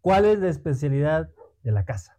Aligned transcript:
¿Cuál 0.00 0.24
es 0.24 0.38
la 0.38 0.48
especialidad 0.48 1.30
de 1.62 1.72
la 1.72 1.84
casa? 1.84 2.18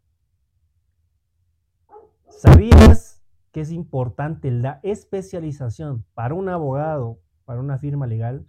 ¿Sabías 2.29 3.23
que 3.51 3.61
es 3.61 3.71
importante 3.71 4.51
la 4.51 4.79
especialización 4.83 6.06
para 6.14 6.36
un 6.36 6.48
abogado, 6.50 7.20
para 7.44 7.59
una 7.59 7.80
firma 7.80 8.05
legal? 8.05 8.46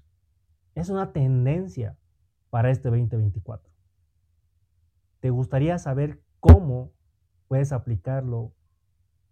Es 0.74 0.90
una 0.90 1.12
tendencia 1.12 1.96
para 2.50 2.70
este 2.70 2.90
2024. 2.90 3.72
¿Te 5.20 5.30
gustaría 5.30 5.78
saber 5.78 6.22
cómo 6.38 6.92
puedes 7.48 7.72
aplicarlo 7.72 8.52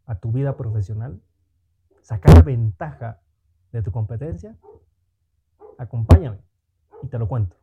a 0.07 0.19
tu 0.19 0.32
vida 0.32 0.57
profesional? 0.57 1.23
¿Sacar 2.01 2.43
ventaja 2.43 3.21
de 3.73 3.82
tu 3.82 3.93
competencia? 3.93 4.57
Acompáñame 5.77 6.39
y 7.03 7.09
te 7.09 7.19
lo 7.19 7.29
cuento. 7.29 7.59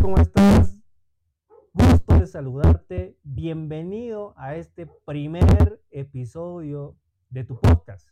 ¿Cómo 0.00 0.16
estás? 0.18 0.78
Gusto 1.72 2.18
de 2.18 2.26
saludarte. 2.26 3.16
Bienvenido 3.24 4.34
a 4.36 4.54
este 4.54 4.86
primer 5.04 5.80
episodio 5.90 6.96
de 7.30 7.44
tu 7.44 7.58
podcast. 7.58 8.08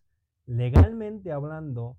Legalmente 0.47 1.33
hablando 1.33 1.97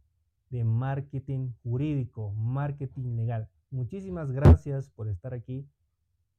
de 0.49 0.63
marketing 0.63 1.51
jurídico, 1.63 2.33
marketing 2.33 3.15
legal. 3.15 3.49
Muchísimas 3.69 4.31
gracias 4.31 4.89
por 4.89 5.07
estar 5.07 5.33
aquí. 5.33 5.67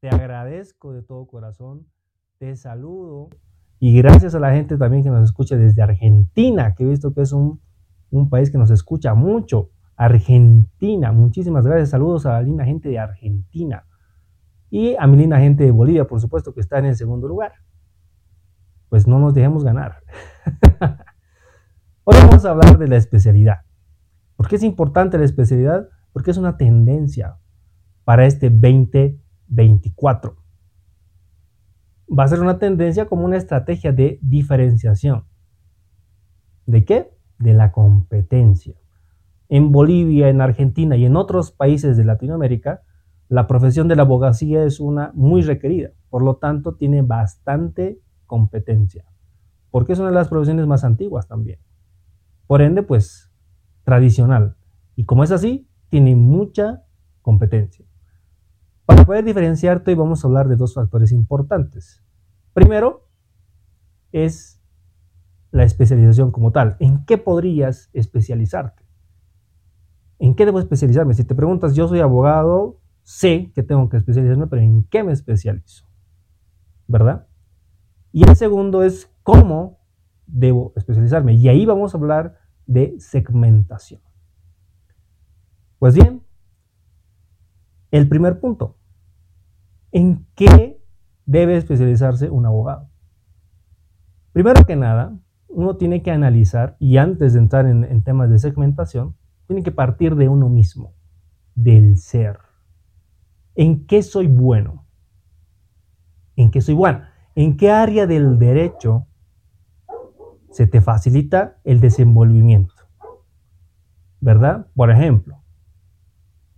Te 0.01 0.09
agradezco 0.09 0.93
de 0.93 1.03
todo 1.03 1.27
corazón. 1.27 1.87
Te 2.39 2.55
saludo. 2.57 3.31
Y 3.79 3.97
gracias 3.97 4.35
a 4.35 4.41
la 4.41 4.53
gente 4.53 4.77
también 4.77 5.05
que 5.05 5.11
nos 5.11 5.25
escucha 5.25 5.57
desde 5.57 5.83
Argentina, 5.83 6.75
que 6.75 6.85
he 6.85 6.89
visto 6.89 7.15
que 7.15 7.23
es 7.23 7.33
un, 7.33 7.61
un 8.11 8.29
país 8.29 8.51
que 8.51 8.59
nos 8.59 8.71
escucha 8.71 9.15
mucho. 9.15 9.71
Argentina, 9.99 11.11
muchísimas 11.11 11.67
gracias. 11.67 11.91
Saludos 11.91 12.25
a 12.25 12.35
la 12.35 12.43
linda 12.43 12.65
gente 12.65 12.89
de 12.89 13.01
Argentina. 13.01 13.85
Y 14.71 14.95
a 14.97 15.07
mi 15.09 15.17
linda 15.17 15.41
gente 15.41 15.65
de 15.65 15.73
Bolivia, 15.73 16.07
por 16.07 16.21
supuesto, 16.21 16.55
que 16.55 16.61
está 16.61 16.79
en 16.79 16.87
el 16.87 16.97
segundo 16.97 17.27
lugar. 17.27 17.53
Pues 18.89 19.09
no 19.09 19.19
nos 19.19 19.35
dejemos 19.35 19.65
ganar. 19.65 19.97
Hoy 22.05 22.17
vamos 22.17 22.45
a 22.45 22.51
hablar 22.51 22.79
de 22.79 22.87
la 22.87 22.97
especialidad. 22.97 23.63
¿Por 24.37 24.47
qué 24.47 24.55
es 24.55 24.63
importante 24.63 25.19
la 25.19 25.25
especialidad? 25.25 25.89
Porque 26.13 26.31
es 26.31 26.37
una 26.37 26.57
tendencia 26.57 27.37
para 28.05 28.25
este 28.25 28.51
2024. 28.51 30.37
Va 32.17 32.23
a 32.23 32.29
ser 32.29 32.41
una 32.41 32.61
tendencia 32.61 33.07
como 33.07 33.25
una 33.25 33.37
estrategia 33.37 33.93
de 33.93 34.21
diferenciación. 34.23 35.25
¿De 36.67 36.85
qué? 36.85 37.11
De 37.39 37.53
la 37.53 37.73
competencia. 37.73 38.77
En 39.49 39.73
Bolivia, 39.73 40.29
en 40.29 40.41
Argentina 40.41 40.97
y 40.97 41.05
en 41.05 41.17
otros 41.17 41.53
países 41.53 41.97
de 41.97 42.05
Latinoamérica, 42.05 42.83
la 43.29 43.47
profesión 43.47 43.89
de 43.89 43.97
la 43.97 44.03
abogacía 44.03 44.65
es 44.65 44.81
una 44.81 45.11
muy 45.15 45.43
requerida. 45.43 45.91
Por 46.11 46.23
lo 46.23 46.37
tanto, 46.37 46.75
tiene 46.75 47.03
bastante 47.03 48.01
competencia. 48.27 49.05
Porque 49.71 49.93
es 49.93 49.99
una 49.99 50.09
de 50.09 50.15
las 50.15 50.29
profesiones 50.29 50.67
más 50.67 50.85
antiguas 50.85 51.29
también. 51.29 51.59
Por 52.47 52.63
ende, 52.63 52.83
pues, 52.83 53.31
tradicional. 53.85 54.57
Y 54.97 55.05
como 55.05 55.25
es 55.25 55.31
así, 55.31 55.69
tiene 55.89 56.17
mucha 56.17 56.85
competencia. 57.23 57.87
Para 58.87 59.05
poder 59.05 59.25
diferenciarte, 59.25 59.95
vamos 59.95 60.25
a 60.25 60.29
hablar 60.29 60.49
de 60.49 60.57
dos 60.57 60.75
factores 60.75 61.13
importantes. 61.13 62.03
Primero, 62.55 63.07
es 64.13 64.63
la 65.51 65.65
especialización 65.65 66.31
como 66.31 66.53
tal. 66.53 66.77
¿En 66.81 67.05
qué 67.05 67.19
podrías 67.19 67.91
especializarte? 67.93 68.88
¿En 70.19 70.35
qué 70.35 70.45
debo 70.45 70.59
especializarme? 70.59 71.15
Si 71.15 71.25
te 71.25 71.35
preguntas, 71.35 71.75
yo 71.75 71.87
soy 71.89 72.01
abogado, 72.01 72.81
sé 73.03 73.53
que 73.55 73.63
tengo 73.63 73.89
que 73.89 73.97
especializarme, 73.97 74.47
pero 74.49 74.63
¿en 74.63 74.85
qué 74.85 75.05
me 75.05 75.13
especializo? 75.13 75.87
¿Verdad? 76.87 77.27
Y 78.13 78.29
el 78.29 78.37
segundo 78.37 78.83
es 78.83 79.11
cómo 79.23 79.79
debo 80.27 80.73
especializarme. 80.77 81.35
Y 81.35 81.49
ahí 81.49 81.67
vamos 81.67 81.95
a 81.95 81.99
hablar 81.99 82.39
de 82.67 82.97
segmentación. 82.99 84.01
Pues 85.79 85.95
bien, 85.95 86.23
el 87.91 88.09
primer 88.09 88.41
punto. 88.41 88.77
¿En 89.93 90.27
qué 90.35 90.83
debe 91.25 91.57
especializarse 91.57 92.29
un 92.29 92.45
abogado? 92.45 92.91
Primero 94.33 94.65
que 94.67 94.77
nada, 94.77 95.17
uno 95.49 95.77
tiene 95.77 96.03
que 96.03 96.11
analizar, 96.11 96.77
y 96.79 96.99
antes 96.99 97.33
de 97.33 97.39
entrar 97.39 97.67
en, 97.67 97.85
en 97.85 98.03
temas 98.03 98.29
de 98.29 98.39
segmentación, 98.39 99.17
tiene 99.49 99.65
que 99.65 99.73
partir 99.73 100.15
de 100.15 100.29
uno 100.29 100.49
mismo, 100.49 100.95
del 101.57 101.99
ser. 101.99 102.39
¿En 103.57 103.85
qué 103.87 104.05
soy 104.05 104.29
bueno? 104.29 104.87
¿En 106.37 106.53
qué 106.53 106.61
soy 106.61 106.75
bueno? 106.75 107.03
¿En 107.35 107.57
qué 107.57 107.73
área 107.73 108.07
del 108.07 108.39
derecho 108.39 109.09
se 110.51 110.67
te 110.67 110.81
facilita 110.81 111.59
el 111.65 111.81
desenvolvimiento. 111.81 112.75
¿Verdad? 114.21 114.67
Por 114.75 114.91
ejemplo, 114.91 115.43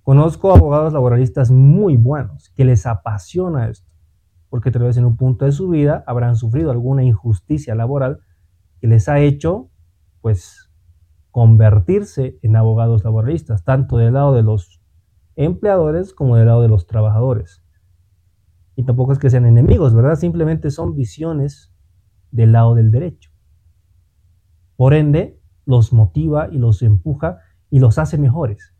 conozco 0.03 0.55
abogados 0.55 0.93
laboralistas 0.93 1.51
muy 1.51 1.97
buenos 1.97 2.51
que 2.51 2.65
les 2.65 2.87
apasiona 2.87 3.69
esto, 3.69 3.91
porque 4.49 4.71
tal 4.71 4.84
vez 4.84 4.97
en 4.97 5.05
un 5.05 5.17
punto 5.17 5.45
de 5.45 5.53
su 5.53 5.69
vida 5.69 6.03
habrán 6.07 6.37
sufrido 6.37 6.71
alguna 6.71 7.05
injusticia 7.05 7.75
laboral 7.75 8.21
que 8.81 8.87
les 8.87 9.09
ha 9.09 9.21
hecho, 9.21 9.69
pues, 10.22 10.70
convertirse 11.31 12.39
en 12.43 12.57
abogados 12.57 13.05
laboralistas, 13.05 13.65
tanto 13.65 13.97
del 13.97 14.15
lado 14.15 14.35
de 14.35 14.43
los 14.43 14.83
empleadores 15.37 16.13
como 16.13 16.37
del 16.37 16.47
lado 16.47 16.63
de 16.63 16.69
los 16.69 16.87
trabajadores. 16.87 17.63
Y 18.77 18.85
tampoco 18.85 19.13
es 19.13 19.19
que 19.19 19.31
sean 19.31 19.47
enemigos, 19.47 19.95
¿verdad? 19.95 20.17
Simplemente 20.17 20.71
son 20.71 20.95
visiones 20.95 21.73
del 22.31 22.53
lado 22.53 22.75
del 22.75 22.91
derecho. 22.91 23.31
Por 24.77 24.95
ende, 24.95 25.41
los 25.67 25.93
motiva 25.93 26.49
y 26.51 26.59
los 26.59 26.83
empuja 26.83 27.39
y 27.69 27.79
los 27.79 27.99
hace 27.99 28.19
mejores. 28.19 28.75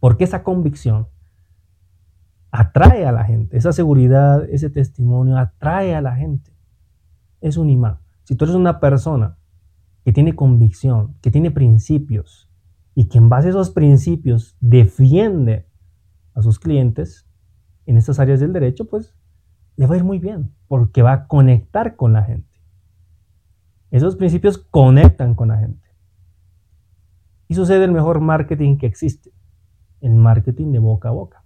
Porque 0.00 0.24
esa 0.24 0.42
convicción 0.42 1.08
atrae 2.50 3.06
a 3.06 3.12
la 3.12 3.24
gente, 3.24 3.56
esa 3.56 3.72
seguridad, 3.72 4.44
ese 4.50 4.68
testimonio 4.68 5.38
atrae 5.38 5.94
a 5.94 6.02
la 6.02 6.16
gente. 6.16 6.54
Es 7.40 7.56
un 7.56 7.70
imán. 7.70 8.00
Si 8.24 8.36
tú 8.36 8.44
eres 8.44 8.56
una 8.56 8.78
persona 8.78 9.38
que 10.04 10.12
tiene 10.12 10.34
convicción, 10.34 11.16
que 11.20 11.30
tiene 11.30 11.50
principios 11.50 12.50
y 12.94 13.08
que 13.08 13.18
en 13.18 13.28
base 13.28 13.48
a 13.48 13.50
esos 13.50 13.70
principios 13.70 14.56
defiende 14.60 15.66
a 16.34 16.42
sus 16.42 16.58
clientes 16.58 17.26
en 17.86 17.96
estas 17.96 18.18
áreas 18.18 18.40
del 18.40 18.52
derecho, 18.52 18.86
pues 18.86 19.14
le 19.76 19.86
va 19.86 19.94
a 19.94 19.98
ir 19.98 20.04
muy 20.04 20.18
bien 20.18 20.54
porque 20.68 21.02
va 21.02 21.12
a 21.12 21.26
conectar 21.26 21.96
con 21.96 22.12
la 22.12 22.24
gente. 22.24 22.48
Esos 23.90 24.16
principios 24.16 24.58
conectan 24.58 25.34
con 25.34 25.48
la 25.48 25.58
gente. 25.58 25.86
Y 27.48 27.54
sucede 27.54 27.84
el 27.84 27.92
mejor 27.92 28.20
marketing 28.20 28.78
que 28.78 28.86
existe, 28.86 29.30
el 30.00 30.14
marketing 30.14 30.72
de 30.72 30.78
boca 30.78 31.10
a 31.10 31.12
boca. 31.12 31.44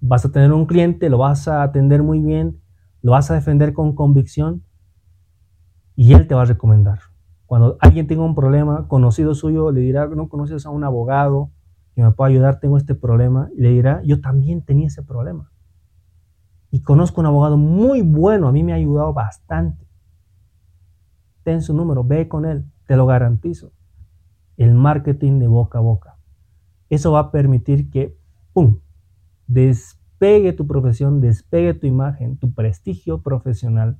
Vas 0.00 0.24
a 0.26 0.30
tener 0.30 0.52
un 0.52 0.66
cliente, 0.66 1.08
lo 1.08 1.18
vas 1.18 1.48
a 1.48 1.62
atender 1.62 2.02
muy 2.02 2.20
bien, 2.20 2.60
lo 3.00 3.12
vas 3.12 3.30
a 3.30 3.34
defender 3.34 3.72
con 3.72 3.94
convicción 3.94 4.65
y 5.96 6.12
él 6.12 6.28
te 6.28 6.34
va 6.34 6.42
a 6.42 6.44
recomendar. 6.44 7.00
Cuando 7.46 7.76
alguien 7.80 8.06
tenga 8.06 8.22
un 8.22 8.34
problema, 8.34 8.86
conocido 8.86 9.34
suyo 9.34 9.72
le 9.72 9.80
dirá, 9.80 10.06
no 10.06 10.28
conoces 10.28 10.66
a 10.66 10.70
un 10.70 10.84
abogado 10.84 11.50
que 11.94 12.02
me 12.02 12.12
pueda 12.12 12.28
ayudar, 12.28 12.60
tengo 12.60 12.76
este 12.76 12.94
problema, 12.94 13.48
y 13.56 13.62
le 13.62 13.70
dirá, 13.70 14.02
yo 14.04 14.20
también 14.20 14.62
tenía 14.62 14.86
ese 14.86 15.02
problema. 15.02 15.50
Y 16.70 16.82
conozco 16.82 17.20
un 17.20 17.26
abogado 17.26 17.56
muy 17.56 18.02
bueno, 18.02 18.46
a 18.46 18.52
mí 18.52 18.62
me 18.62 18.72
ha 18.72 18.76
ayudado 18.76 19.12
bastante 19.12 19.86
ten 21.46 21.62
su 21.62 21.72
número, 21.72 22.02
ve 22.02 22.26
con 22.26 22.44
él, 22.44 22.66
te 22.88 22.96
lo 22.96 23.06
garantizo. 23.06 23.70
El 24.56 24.74
marketing 24.74 25.38
de 25.38 25.46
boca 25.46 25.78
a 25.78 25.80
boca. 25.80 26.18
Eso 26.90 27.12
va 27.12 27.20
a 27.20 27.30
permitir 27.30 27.88
que, 27.88 28.18
¡pum!, 28.52 28.80
despegue 29.46 30.52
tu 30.52 30.66
profesión, 30.66 31.20
despegue 31.20 31.72
tu 31.72 31.86
imagen, 31.86 32.36
tu 32.36 32.52
prestigio 32.52 33.22
profesional 33.22 33.96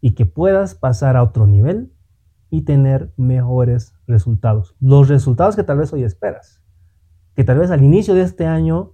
y 0.00 0.12
que 0.14 0.26
puedas 0.26 0.74
pasar 0.74 1.16
a 1.16 1.22
otro 1.22 1.46
nivel 1.46 1.92
y 2.50 2.62
tener 2.62 3.12
mejores 3.16 3.94
resultados. 4.06 4.74
Los 4.80 5.08
resultados 5.08 5.56
que 5.56 5.64
tal 5.64 5.78
vez 5.78 5.92
hoy 5.92 6.04
esperas, 6.04 6.62
que 7.34 7.44
tal 7.44 7.58
vez 7.58 7.70
al 7.70 7.82
inicio 7.82 8.14
de 8.14 8.22
este 8.22 8.46
año 8.46 8.92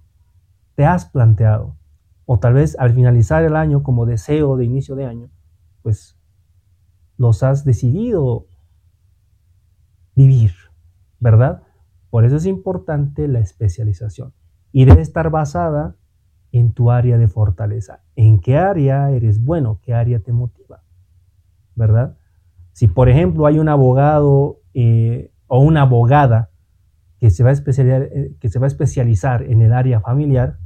te 0.75 0.85
has 0.85 1.05
planteado, 1.05 1.77
o 2.25 2.39
tal 2.39 2.53
vez 2.53 2.77
al 2.79 2.93
finalizar 2.93 3.43
el 3.43 3.55
año 3.55 3.83
como 3.83 4.05
deseo 4.05 4.57
de 4.57 4.65
inicio 4.65 4.95
de 4.95 5.05
año, 5.05 5.29
pues 5.81 6.17
los 7.17 7.43
has 7.43 7.63
decidido 7.63 8.47
vivir, 10.15 10.51
¿verdad? 11.19 11.63
Por 12.09 12.25
eso 12.25 12.37
es 12.37 12.45
importante 12.45 13.27
la 13.27 13.39
especialización 13.39 14.33
y 14.71 14.85
debe 14.85 15.01
estar 15.01 15.29
basada 15.29 15.95
en 16.51 16.73
tu 16.73 16.91
área 16.91 17.17
de 17.17 17.27
fortaleza. 17.27 18.03
¿En 18.15 18.39
qué 18.39 18.57
área 18.57 19.09
eres 19.11 19.43
bueno? 19.43 19.79
¿Qué 19.81 19.93
área 19.93 20.19
te 20.19 20.31
motiva? 20.31 20.83
¿Verdad? 21.75 22.17
Si, 22.71 22.87
por 22.87 23.09
ejemplo, 23.09 23.45
hay 23.45 23.59
un 23.59 23.69
abogado 23.69 24.59
eh, 24.73 25.31
o 25.47 25.59
una 25.59 25.81
abogada 25.81 26.49
que 27.19 27.29
se, 27.29 27.43
va 27.43 27.49
a 27.49 27.53
especializar, 27.53 28.03
eh, 28.03 28.35
que 28.39 28.49
se 28.49 28.59
va 28.59 28.65
a 28.65 28.67
especializar 28.67 29.43
en 29.43 29.61
el 29.61 29.73
área 29.73 30.01
familiar, 30.01 30.57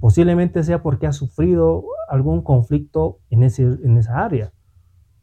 posiblemente 0.00 0.62
sea 0.62 0.82
porque 0.82 1.06
ha 1.06 1.12
sufrido 1.12 1.84
algún 2.08 2.42
conflicto 2.42 3.18
en, 3.30 3.42
ese, 3.42 3.62
en 3.62 3.96
esa 3.96 4.24
área, 4.24 4.52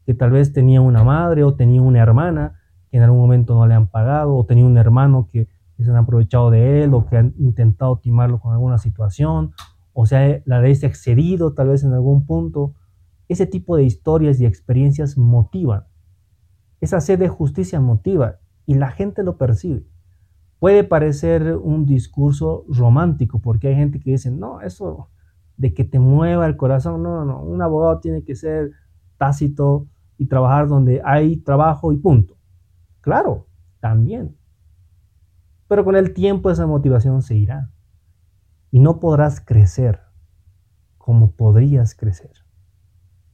que 0.04 0.14
tal 0.14 0.30
vez 0.30 0.52
tenía 0.52 0.80
una 0.80 1.02
madre 1.02 1.44
o 1.44 1.54
tenía 1.54 1.82
una 1.82 2.00
hermana 2.00 2.60
que 2.90 2.98
en 2.98 3.02
algún 3.02 3.20
momento 3.20 3.54
no 3.54 3.66
le 3.66 3.74
han 3.74 3.88
pagado, 3.88 4.36
o 4.36 4.44
tenía 4.44 4.64
un 4.64 4.76
hermano 4.76 5.28
que 5.32 5.48
se 5.78 5.90
han 5.90 5.96
aprovechado 5.96 6.50
de 6.50 6.84
él, 6.84 6.94
o 6.94 7.06
que 7.06 7.16
han 7.16 7.34
intentado 7.38 7.98
timarlo 7.98 8.38
con 8.38 8.52
alguna 8.52 8.78
situación, 8.78 9.52
o 9.98 10.04
sea, 10.04 10.42
la 10.44 10.60
ley 10.60 10.74
se 10.74 10.84
ha 10.84 10.90
excedido 10.90 11.54
tal 11.54 11.68
vez 11.68 11.82
en 11.82 11.94
algún 11.94 12.26
punto. 12.26 12.74
Ese 13.28 13.46
tipo 13.46 13.76
de 13.76 13.84
historias 13.84 14.40
y 14.40 14.46
experiencias 14.46 15.18
motivan. 15.18 15.84
Esa 16.80 17.00
sed 17.00 17.18
de 17.18 17.28
justicia 17.28 17.80
motiva 17.80 18.38
y 18.66 18.74
la 18.74 18.90
gente 18.90 19.22
lo 19.22 19.38
percibe. 19.38 19.86
Puede 20.58 20.84
parecer 20.84 21.56
un 21.56 21.86
discurso 21.86 22.64
romántico 22.68 23.40
porque 23.40 23.68
hay 23.68 23.74
gente 23.74 24.00
que 24.00 24.12
dice, 24.12 24.30
no, 24.30 24.60
eso 24.60 25.10
de 25.56 25.74
que 25.74 25.84
te 25.84 25.98
mueva 25.98 26.46
el 26.46 26.56
corazón, 26.56 27.02
no, 27.02 27.24
no, 27.24 27.42
un 27.42 27.62
abogado 27.62 28.00
tiene 28.00 28.22
que 28.22 28.34
ser 28.34 28.72
tácito 29.16 29.86
y 30.18 30.26
trabajar 30.26 30.68
donde 30.68 31.02
hay 31.04 31.36
trabajo 31.38 31.92
y 31.92 31.96
punto. 31.96 32.36
Claro, 33.00 33.46
también. 33.80 34.36
Pero 35.68 35.84
con 35.84 35.96
el 35.96 36.12
tiempo 36.14 36.50
esa 36.50 36.66
motivación 36.66 37.22
se 37.22 37.36
irá 37.36 37.70
y 38.70 38.80
no 38.80 39.00
podrás 39.00 39.40
crecer 39.40 40.00
como 40.98 41.32
podrías 41.32 41.94
crecer. 41.94 42.45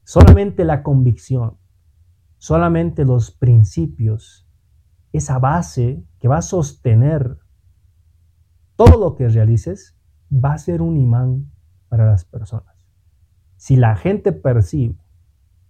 Solamente 0.04 0.64
la 0.64 0.82
convicción, 0.82 1.58
solamente 2.38 3.04
los 3.04 3.31
principios, 3.31 4.49
esa 5.12 5.38
base 5.38 6.04
que 6.19 6.28
va 6.28 6.38
a 6.38 6.43
sostener 6.43 7.38
todo 8.76 8.99
lo 8.99 9.14
que 9.14 9.28
realices, 9.28 9.96
va 10.32 10.54
a 10.54 10.58
ser 10.58 10.82
un 10.82 10.96
imán 10.96 11.52
para 11.88 12.06
las 12.06 12.25
personas. 12.25 12.88
Si 13.56 13.76
la 13.76 13.96
gente 13.96 14.32
percibe 14.32 14.96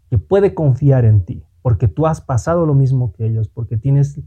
que 0.09 0.19
puede 0.19 0.55
confiar 0.55 1.05
en 1.05 1.25
ti, 1.25 1.45
porque 1.63 1.89
tú 1.89 2.07
has 2.07 2.21
pasado 2.21 2.65
lo 2.65 2.75
mismo 2.75 3.13
que 3.13 3.27
ellos, 3.27 3.49
porque 3.49 3.77
tienes 3.77 4.21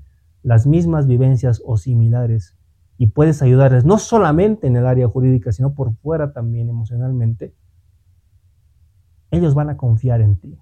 las 0.44 0.68
mismas 0.68 1.08
vivencias 1.08 1.62
o 1.66 1.78
similares 1.78 2.56
y 2.98 3.08
puedes 3.08 3.42
ayudarles 3.42 3.86
no 3.86 3.98
solamente 3.98 4.68
en 4.68 4.75
el 4.75 4.86
área 4.86 5.08
jurídica, 5.08 5.51
sino 5.51 5.74
por 5.74 5.96
fuera 5.96 6.31
también 6.31 6.69
emocionalmente, 6.69 7.56
ellos 9.36 9.54
van 9.54 9.70
a 9.70 9.78
confiar 9.78 10.22
en 10.22 10.38
ti. 10.38 10.58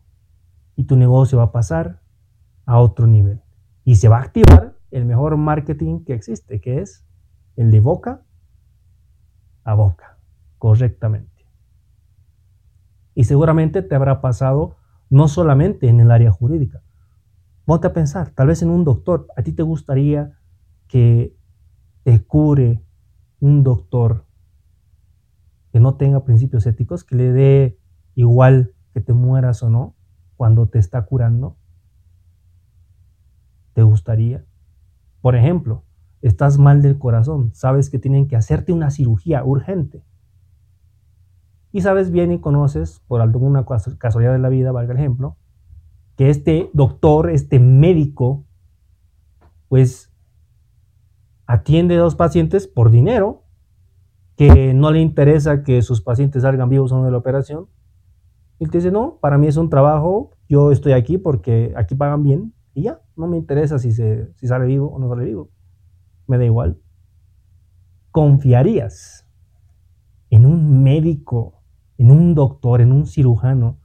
Y 0.76 0.86
tu 0.86 0.96
negocio 0.96 1.38
va 1.38 1.46
a 1.46 1.52
pasar 1.52 2.02
a 2.66 2.80
otro 2.80 3.08
nivel. 3.08 3.42
Y 3.84 3.96
se 3.96 4.10
va 4.10 4.18
a 4.18 4.24
activar 4.24 4.76
el 4.92 5.06
mejor 5.06 5.38
marketing 5.38 6.04
que 6.04 6.14
existe, 6.14 6.62
que 6.62 6.80
es 6.80 7.06
el 7.56 7.72
de 7.72 7.80
boca 7.80 8.26
a 9.64 9.74
boca, 9.76 10.18
correctamente. 10.58 11.46
Y 13.16 13.26
seguramente 13.26 13.82
te 13.82 13.96
habrá 13.96 14.22
pasado 14.22 14.78
no 15.10 15.28
solamente 15.28 15.88
en 15.88 16.00
el 16.00 16.12
área 16.12 16.32
jurídica, 16.32 16.82
Ponte 17.66 17.88
a 17.88 17.94
pensar, 17.94 18.32
tal 18.32 18.48
vez 18.48 18.62
en 18.62 18.70
un 18.70 18.84
doctor, 18.84 19.28
a 19.38 19.42
ti 19.42 19.54
te 19.54 19.64
gustaría 19.64 20.38
que 20.88 21.36
te 22.04 22.22
cure 22.26 22.84
un 23.40 23.64
doctor 23.64 24.26
que 25.72 25.80
no 25.80 25.96
tenga 25.96 26.26
principios 26.26 26.66
éticos, 26.66 27.04
que 27.04 27.16
le 27.16 27.32
dé 27.32 27.80
igual 28.16 28.74
que 28.94 29.02
te 29.02 29.14
mueras 29.14 29.64
o 29.64 29.70
no 29.70 29.96
cuando 30.38 30.68
te 30.68 30.80
está 30.80 31.06
curando. 31.06 31.58
¿Te 33.74 33.84
gustaría? 33.84 34.46
Por 35.22 35.36
ejemplo, 35.36 35.84
estás 36.22 36.58
mal 36.58 36.82
del 36.82 36.98
corazón, 36.98 37.52
sabes 37.54 37.90
que 37.90 38.00
tienen 38.00 38.28
que 38.28 38.36
hacerte 38.36 38.72
una 38.72 38.92
cirugía 38.92 39.44
urgente. 39.44 40.04
Y 41.72 41.82
sabes 41.82 42.12
bien 42.12 42.32
y 42.32 42.40
conoces, 42.40 43.02
por 43.08 43.22
alguna 43.22 43.66
casualidad 43.98 44.34
de 44.34 44.40
la 44.40 44.50
vida, 44.50 44.72
valga 44.72 44.94
el 44.94 45.00
ejemplo, 45.00 45.38
que 46.16 46.30
este 46.30 46.70
doctor, 46.74 47.32
este 47.32 47.60
médico, 47.60 48.46
pues 49.70 50.14
atiende 51.48 51.96
a 51.96 52.00
los 52.00 52.16
pacientes 52.16 52.68
por 52.68 52.92
dinero, 52.92 53.44
que 54.36 54.74
no 54.74 54.92
le 54.92 55.00
interesa 55.00 55.64
que 55.64 55.82
sus 55.82 56.02
pacientes 56.02 56.44
salgan 56.44 56.70
vivos 56.70 56.92
o 56.92 56.98
no 56.98 57.06
de 57.06 57.12
la 57.12 57.18
operación. 57.18 57.68
Y 58.64 58.66
te 58.68 58.78
dice, 58.78 58.92
no, 58.92 59.18
para 59.20 59.38
mí 59.38 59.48
es 59.48 59.58
un 59.58 59.70
trabajo, 59.70 60.32
yo 60.48 60.72
estoy 60.72 60.94
aquí 60.94 61.18
porque 61.18 61.74
aquí 61.76 61.96
pagan 61.96 62.24
bien 62.24 62.54
y 62.74 62.84
ya, 62.84 63.02
no 63.18 63.28
me 63.28 63.36
interesa 63.36 63.78
si, 63.78 63.92
se, 63.92 64.34
si 64.36 64.48
sale 64.48 64.66
vivo 64.66 64.88
o 64.88 65.00
no 65.00 65.10
sale 65.10 65.26
vivo, 65.26 65.50
me 66.28 66.38
da 66.38 66.46
igual. 66.46 66.80
¿Confiarías 68.12 69.28
en 70.30 70.46
un 70.46 70.82
médico, 70.82 71.62
en 71.98 72.10
un 72.10 72.36
doctor, 72.36 72.80
en 72.80 72.94
un 72.94 73.06
cirujano 73.06 73.82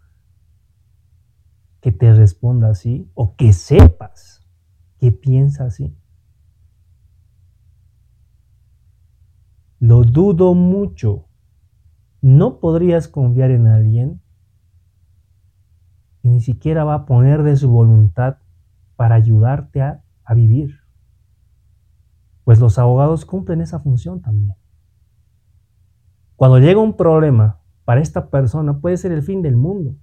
que 1.80 1.90
te 1.90 2.12
responda 2.14 2.70
así 2.70 3.10
o 3.14 3.34
que 3.34 3.52
sepas 3.52 4.46
que 4.98 5.10
piensa 5.10 5.64
así. 5.64 5.96
Lo 9.80 10.04
dudo 10.04 10.54
mucho. 10.54 11.26
No 12.20 12.60
podrías 12.60 13.08
confiar 13.08 13.50
en 13.50 13.66
alguien 13.66 14.20
que 16.20 16.29
ni 16.29 16.41
siquiera 16.41 16.85
va 16.85 16.94
a 16.94 17.06
poner 17.06 17.43
de 17.43 17.56
su 17.56 17.69
voluntad 17.70 18.38
para 18.97 19.15
ayudarte 19.15 19.82
a, 19.82 20.03
a 20.25 20.35
vivir. 20.35 20.81
Pues 22.44 22.61
los 22.61 22.79
abogados 22.79 23.25
cumplen 23.25 23.61
esa 23.61 23.81
función 23.81 24.20
también. 24.20 24.55
Cuando 26.37 26.59
llega 26.59 26.81
un 26.81 26.97
problema 26.97 27.61
para 27.85 28.00
esta 28.00 28.31
persona 28.31 28.79
puede 28.79 28.97
ser 28.97 29.12
el 29.12 29.23
fin 29.23 29.43
del 29.43 29.56
mundo 29.56 29.97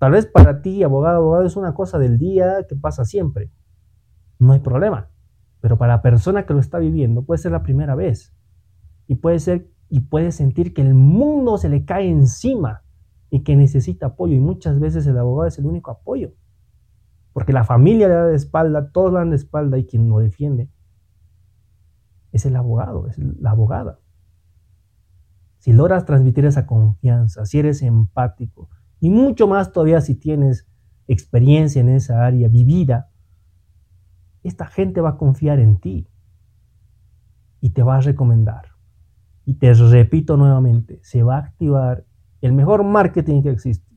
Tal 0.00 0.12
vez 0.12 0.24
para 0.24 0.62
ti, 0.62 0.82
abogado, 0.82 1.18
abogado, 1.18 1.44
es 1.44 1.56
una 1.56 1.74
cosa 1.74 1.98
del 1.98 2.16
día 2.16 2.64
que 2.66 2.74
pasa 2.74 3.04
siempre. 3.04 3.50
No 4.38 4.54
hay 4.54 4.60
problema. 4.60 5.10
Pero 5.60 5.76
para 5.76 5.96
la 5.96 6.02
persona 6.02 6.46
que 6.46 6.54
lo 6.54 6.60
está 6.60 6.78
viviendo 6.78 7.22
puede 7.22 7.36
ser 7.36 7.52
la 7.52 7.62
primera 7.62 7.94
vez. 7.94 8.34
Y 9.06 9.16
puede 9.16 9.38
ser 9.40 9.68
y 9.90 10.00
puede 10.00 10.32
sentir 10.32 10.72
que 10.72 10.80
el 10.80 10.94
mundo 10.94 11.58
se 11.58 11.68
le 11.68 11.84
cae 11.84 12.08
encima 12.08 12.82
y 13.30 13.42
que 13.42 13.56
necesita 13.56 14.06
apoyo. 14.06 14.34
Y 14.34 14.40
muchas 14.40 14.78
veces 14.80 15.06
el 15.06 15.16
abogado 15.18 15.48
es 15.48 15.58
el 15.58 15.66
único 15.66 15.90
apoyo. 15.90 16.32
Porque 17.32 17.52
la 17.52 17.64
familia 17.64 18.08
le 18.08 18.14
da 18.14 18.26
de 18.26 18.36
espalda, 18.36 18.90
todos 18.90 19.12
le 19.12 19.18
dan 19.18 19.30
de 19.30 19.36
espalda 19.36 19.78
y 19.78 19.86
quien 19.86 20.08
lo 20.08 20.18
defiende 20.18 20.68
es 22.32 22.46
el 22.46 22.56
abogado, 22.56 23.08
es 23.08 23.18
la 23.18 23.50
abogada. 23.50 23.98
Si 25.58 25.72
logras 25.72 26.04
transmitir 26.04 26.44
esa 26.44 26.66
confianza, 26.66 27.44
si 27.44 27.58
eres 27.58 27.82
empático, 27.82 28.70
y 29.00 29.10
mucho 29.10 29.46
más 29.46 29.72
todavía 29.72 30.00
si 30.00 30.14
tienes 30.14 30.66
experiencia 31.06 31.80
en 31.80 31.88
esa 31.88 32.24
área 32.24 32.48
vivida, 32.48 33.10
esta 34.42 34.66
gente 34.66 35.00
va 35.00 35.10
a 35.10 35.16
confiar 35.18 35.58
en 35.58 35.78
ti 35.78 36.08
y 37.60 37.70
te 37.70 37.82
va 37.82 37.96
a 37.96 38.00
recomendar. 38.00 38.66
Y 39.44 39.54
te 39.54 39.72
repito 39.74 40.36
nuevamente, 40.36 41.00
se 41.02 41.22
va 41.22 41.36
a 41.36 41.40
activar 41.40 42.06
el 42.40 42.52
mejor 42.52 42.84
marketing 42.84 43.42
que 43.42 43.50
existe, 43.50 43.88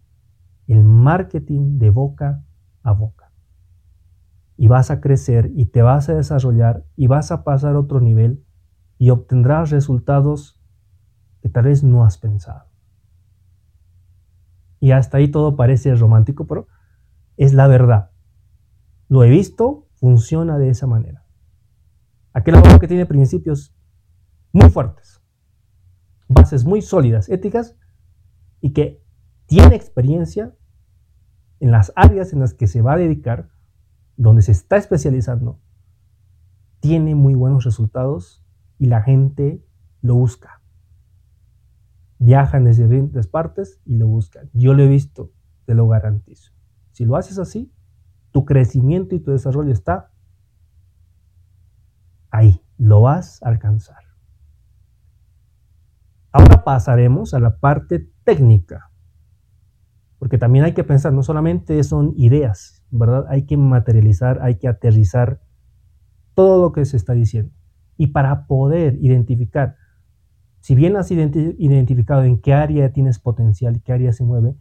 el 0.68 0.84
marketing 0.84 1.78
de 1.80 1.90
boca 1.90 2.44
a 2.84 2.92
boca. 2.92 3.32
Y 4.58 4.68
vas 4.68 4.92
a 4.92 5.02
crecer 5.02 5.52
y 5.56 5.66
te 5.66 5.82
vas 5.82 6.10
a 6.10 6.16
desarrollar 6.16 6.86
y 6.96 7.08
vas 7.08 7.32
a 7.32 7.44
pasar 7.44 7.76
a 7.76 7.80
otro 7.80 8.00
nivel 8.00 8.46
y 8.98 9.10
obtendrás 9.10 9.72
resultados 9.72 10.60
que 11.42 11.50
tal 11.50 11.66
vez 11.66 11.84
no 11.84 12.06
has 12.06 12.18
pensado. 12.18 12.66
Y 14.80 14.92
hasta 14.92 15.18
ahí 15.18 15.30
todo 15.30 15.56
parece 15.56 15.96
romántico, 15.96 16.46
pero 16.46 16.68
es 17.38 17.54
la 17.54 17.68
verdad. 17.68 18.12
Lo 19.08 19.24
he 19.24 19.30
visto, 19.30 19.88
funciona 19.96 20.58
de 20.58 20.70
esa 20.70 20.88
manera. 20.88 21.26
Aquel 22.34 22.56
abogado 22.56 22.80
que 22.80 22.88
tiene 22.88 23.06
principios 23.06 23.76
muy 24.52 24.70
fuertes, 24.70 25.22
bases 26.28 26.66
muy 26.66 26.82
sólidas, 26.82 27.30
éticas, 27.30 27.76
y 28.64 28.74
que 28.74 29.04
tiene 29.46 29.76
experiencia 29.76 30.56
en 31.60 31.70
las 31.70 31.94
áreas 31.96 32.34
en 32.34 32.40
las 32.40 32.56
que 32.56 32.66
se 32.66 32.82
va 32.82 32.94
a 32.94 32.98
dedicar, 32.98 33.50
donde 34.18 34.42
se 34.42 34.54
está 34.54 34.78
especializando, 34.78 35.60
tiene 36.80 37.14
muy 37.14 37.36
buenos 37.36 37.64
resultados 37.64 38.44
y 38.80 38.88
la 38.88 39.04
gente 39.04 39.64
lo 40.02 40.16
busca 40.16 40.64
viajan 42.24 42.64
desde 42.64 42.84
diferentes 42.84 43.28
partes 43.28 43.82
y 43.86 43.98
lo 43.98 44.08
buscan. 44.08 44.50
Yo 44.54 44.74
lo 44.74 44.84
he 44.84 44.88
visto, 44.88 45.32
te 45.66 45.74
lo 45.74 45.90
garantizo. 45.90 46.54
Si 46.92 47.04
lo 47.04 47.18
haces 47.18 47.38
así, 47.38 47.74
tu 48.32 48.46
crecimiento 48.46 49.14
y 49.14 49.20
tu 49.20 49.32
desarrollo 49.32 49.74
está 49.74 50.12
ahí, 52.32 52.62
lo 52.78 53.02
vas 53.02 53.44
a 53.44 53.50
alcanzar. 53.50 54.04
Ahora 56.32 56.64
pasaremos 56.64 57.34
a 57.34 57.40
la 57.40 57.58
parte 57.58 58.10
técnica. 58.24 58.92
Porque 60.20 60.38
también 60.38 60.66
hay 60.66 60.74
que 60.74 60.84
pensar, 60.84 61.12
no 61.14 61.24
solamente 61.24 61.84
son 61.84 62.14
ideas, 62.16 62.84
¿verdad? 62.92 63.26
Hay 63.30 63.46
que 63.46 63.58
materializar, 63.58 64.40
hay 64.42 64.58
que 64.58 64.68
aterrizar 64.68 65.42
todo 66.34 66.62
lo 66.62 66.72
que 66.72 66.86
se 66.86 66.98
está 66.98 67.14
diciendo. 67.14 67.54
Y 67.98 68.08
para 68.08 68.48
poder 68.48 68.98
identificar, 69.02 69.76
si 70.62 70.76
bien 70.76 70.96
has 70.96 71.12
identificado 71.12 72.24
en 72.24 72.40
qué 72.40 72.54
área 72.54 72.94
tienes 72.94 73.20
potencial 73.20 73.76
y 73.76 73.82
qué 73.82 73.92
área 73.92 74.14
se 74.14 74.24
mueve, 74.24 74.56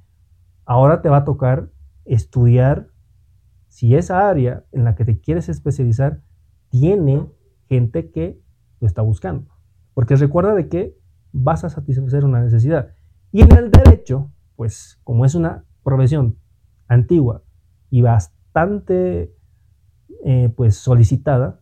ahora 0.65 1.01
te 1.01 1.09
va 1.09 1.19
a 1.19 1.25
tocar 1.25 1.71
estudiar 2.05 2.89
si 3.69 3.95
esa 3.95 4.29
área 4.29 4.65
en 4.73 4.85
la 4.85 4.95
que 4.97 5.05
te 5.05 5.21
quieres 5.21 5.49
especializar 5.49 6.21
tiene 6.69 7.31
gente 7.69 8.11
que 8.11 8.43
lo 8.81 8.87
está 8.87 9.03
buscando. 9.03 9.47
Porque 9.95 10.17
recuerda 10.17 10.55
de 10.55 10.69
que 10.69 10.99
vas 11.33 11.65
a 11.65 11.71
satisfacer 11.71 12.25
una 12.25 12.43
necesidad. 12.43 12.95
Y 13.33 13.41
en 13.41 13.53
el 13.57 13.71
derecho, 13.71 14.31
pues 14.57 15.01
como 15.05 15.25
es 15.25 15.35
una 15.35 15.65
profesión 15.83 16.39
antigua 16.87 17.43
y 17.89 18.03
bastante 18.03 19.35
eh, 20.25 20.53
pues 20.55 20.77
solicitada, 20.77 21.61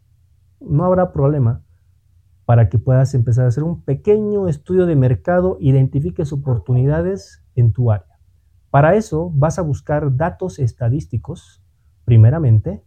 no 0.60 0.84
habrá 0.84 1.12
problema 1.12 1.64
para 2.44 2.68
que 2.68 2.80
puedas 2.80 3.14
empezar 3.14 3.44
a 3.44 3.48
hacer 3.48 3.62
un 3.62 3.82
pequeño 3.82 4.48
estudio 4.48 4.86
de 4.86 4.96
mercado, 4.96 5.56
identifiques 5.60 6.32
oportunidades 6.32 7.44
en 7.54 7.72
tu 7.72 7.92
área. 7.92 8.18
Para 8.70 8.96
eso 8.96 9.30
vas 9.32 9.60
a 9.60 9.62
buscar 9.62 10.16
datos 10.16 10.58
estadísticos, 10.58 11.62
primeramente, 12.04 12.82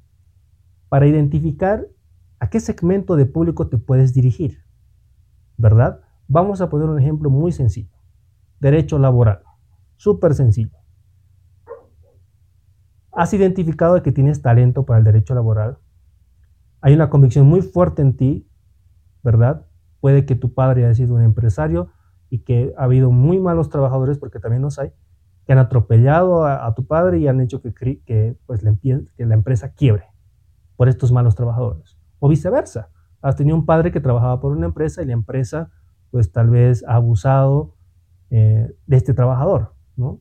para 0.89 1.07
identificar 1.07 1.87
a 2.39 2.49
qué 2.49 2.59
segmento 2.59 3.15
de 3.15 3.25
público 3.25 3.69
te 3.69 3.77
puedes 3.77 4.13
dirigir, 4.13 4.65
¿verdad? 5.55 6.01
Vamos 6.27 6.59
a 6.59 6.69
poner 6.69 6.89
un 6.89 6.99
ejemplo 6.99 7.29
muy 7.29 7.53
sencillo. 7.53 7.92
Derecho 8.63 8.97
laboral. 8.97 9.41
Súper 9.97 10.33
sencillo. 10.35 10.77
¿Has 13.11 13.33
identificado 13.33 14.01
que 14.01 14.13
tienes 14.13 14.41
talento 14.41 14.85
para 14.85 14.99
el 14.99 15.03
derecho 15.03 15.35
laboral? 15.35 15.79
Hay 16.79 16.93
una 16.93 17.09
convicción 17.09 17.45
muy 17.45 17.61
fuerte 17.61 18.01
en 18.01 18.15
ti, 18.15 18.49
¿verdad? 19.21 19.67
Puede 19.99 20.25
que 20.25 20.35
tu 20.35 20.53
padre 20.53 20.85
haya 20.85 20.95
sido 20.95 21.15
un 21.15 21.23
empresario 21.23 21.89
y 22.29 22.45
que 22.45 22.73
ha 22.77 22.85
habido 22.85 23.11
muy 23.11 23.37
malos 23.37 23.67
trabajadores, 23.67 24.17
porque 24.17 24.39
también 24.39 24.61
los 24.61 24.79
hay, 24.79 24.93
que 25.45 25.51
han 25.51 25.59
atropellado 25.59 26.45
a, 26.45 26.73
tu 26.73 26.87
padre 26.87 27.19
y 27.19 27.27
han 27.27 27.41
hecho 27.41 27.61
que, 27.61 27.73
que, 27.73 28.37
pues, 28.45 28.63
la, 28.63 28.73
que 28.81 29.25
la 29.25 29.33
empresa 29.33 29.73
quiebre 29.73 30.05
por 30.77 30.87
estos 30.87 31.11
malos 31.11 31.35
trabajadores. 31.35 31.97
O 32.19 32.29
viceversa. 32.29 32.87
Has 33.21 33.35
tenido 33.35 33.57
un 33.57 33.65
padre 33.65 33.91
que 33.91 33.99
trabajaba 33.99 34.39
por 34.39 34.53
una 34.53 34.67
empresa 34.67 35.01
y 35.01 35.05
la 35.05 35.13
empresa 35.13 35.69
pues 36.11 36.31
tal 36.31 36.49
vez 36.49 36.85
ha 36.87 36.95
abusado 36.95 37.75
eh, 38.35 38.75
de 38.87 38.97
este 38.97 39.13
trabajador, 39.13 39.75
¿no? 39.95 40.19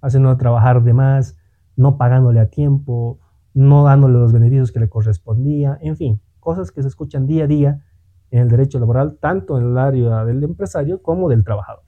Haciendo 0.00 0.36
trabajar 0.36 0.82
de 0.82 0.92
más, 0.92 1.36
no 1.76 1.96
pagándole 1.96 2.40
a 2.40 2.50
tiempo, 2.50 3.20
no 3.54 3.84
dándole 3.84 4.18
los 4.18 4.32
beneficios 4.32 4.72
que 4.72 4.80
le 4.80 4.88
correspondía, 4.88 5.78
en 5.80 5.96
fin, 5.96 6.20
cosas 6.40 6.72
que 6.72 6.82
se 6.82 6.88
escuchan 6.88 7.28
día 7.28 7.44
a 7.44 7.46
día 7.46 7.84
en 8.32 8.40
el 8.40 8.48
derecho 8.48 8.80
laboral, 8.80 9.18
tanto 9.20 9.56
en 9.56 9.66
el 9.66 9.78
área 9.78 10.24
del 10.24 10.42
empresario 10.42 11.00
como 11.00 11.28
del 11.28 11.44
trabajador. 11.44 11.84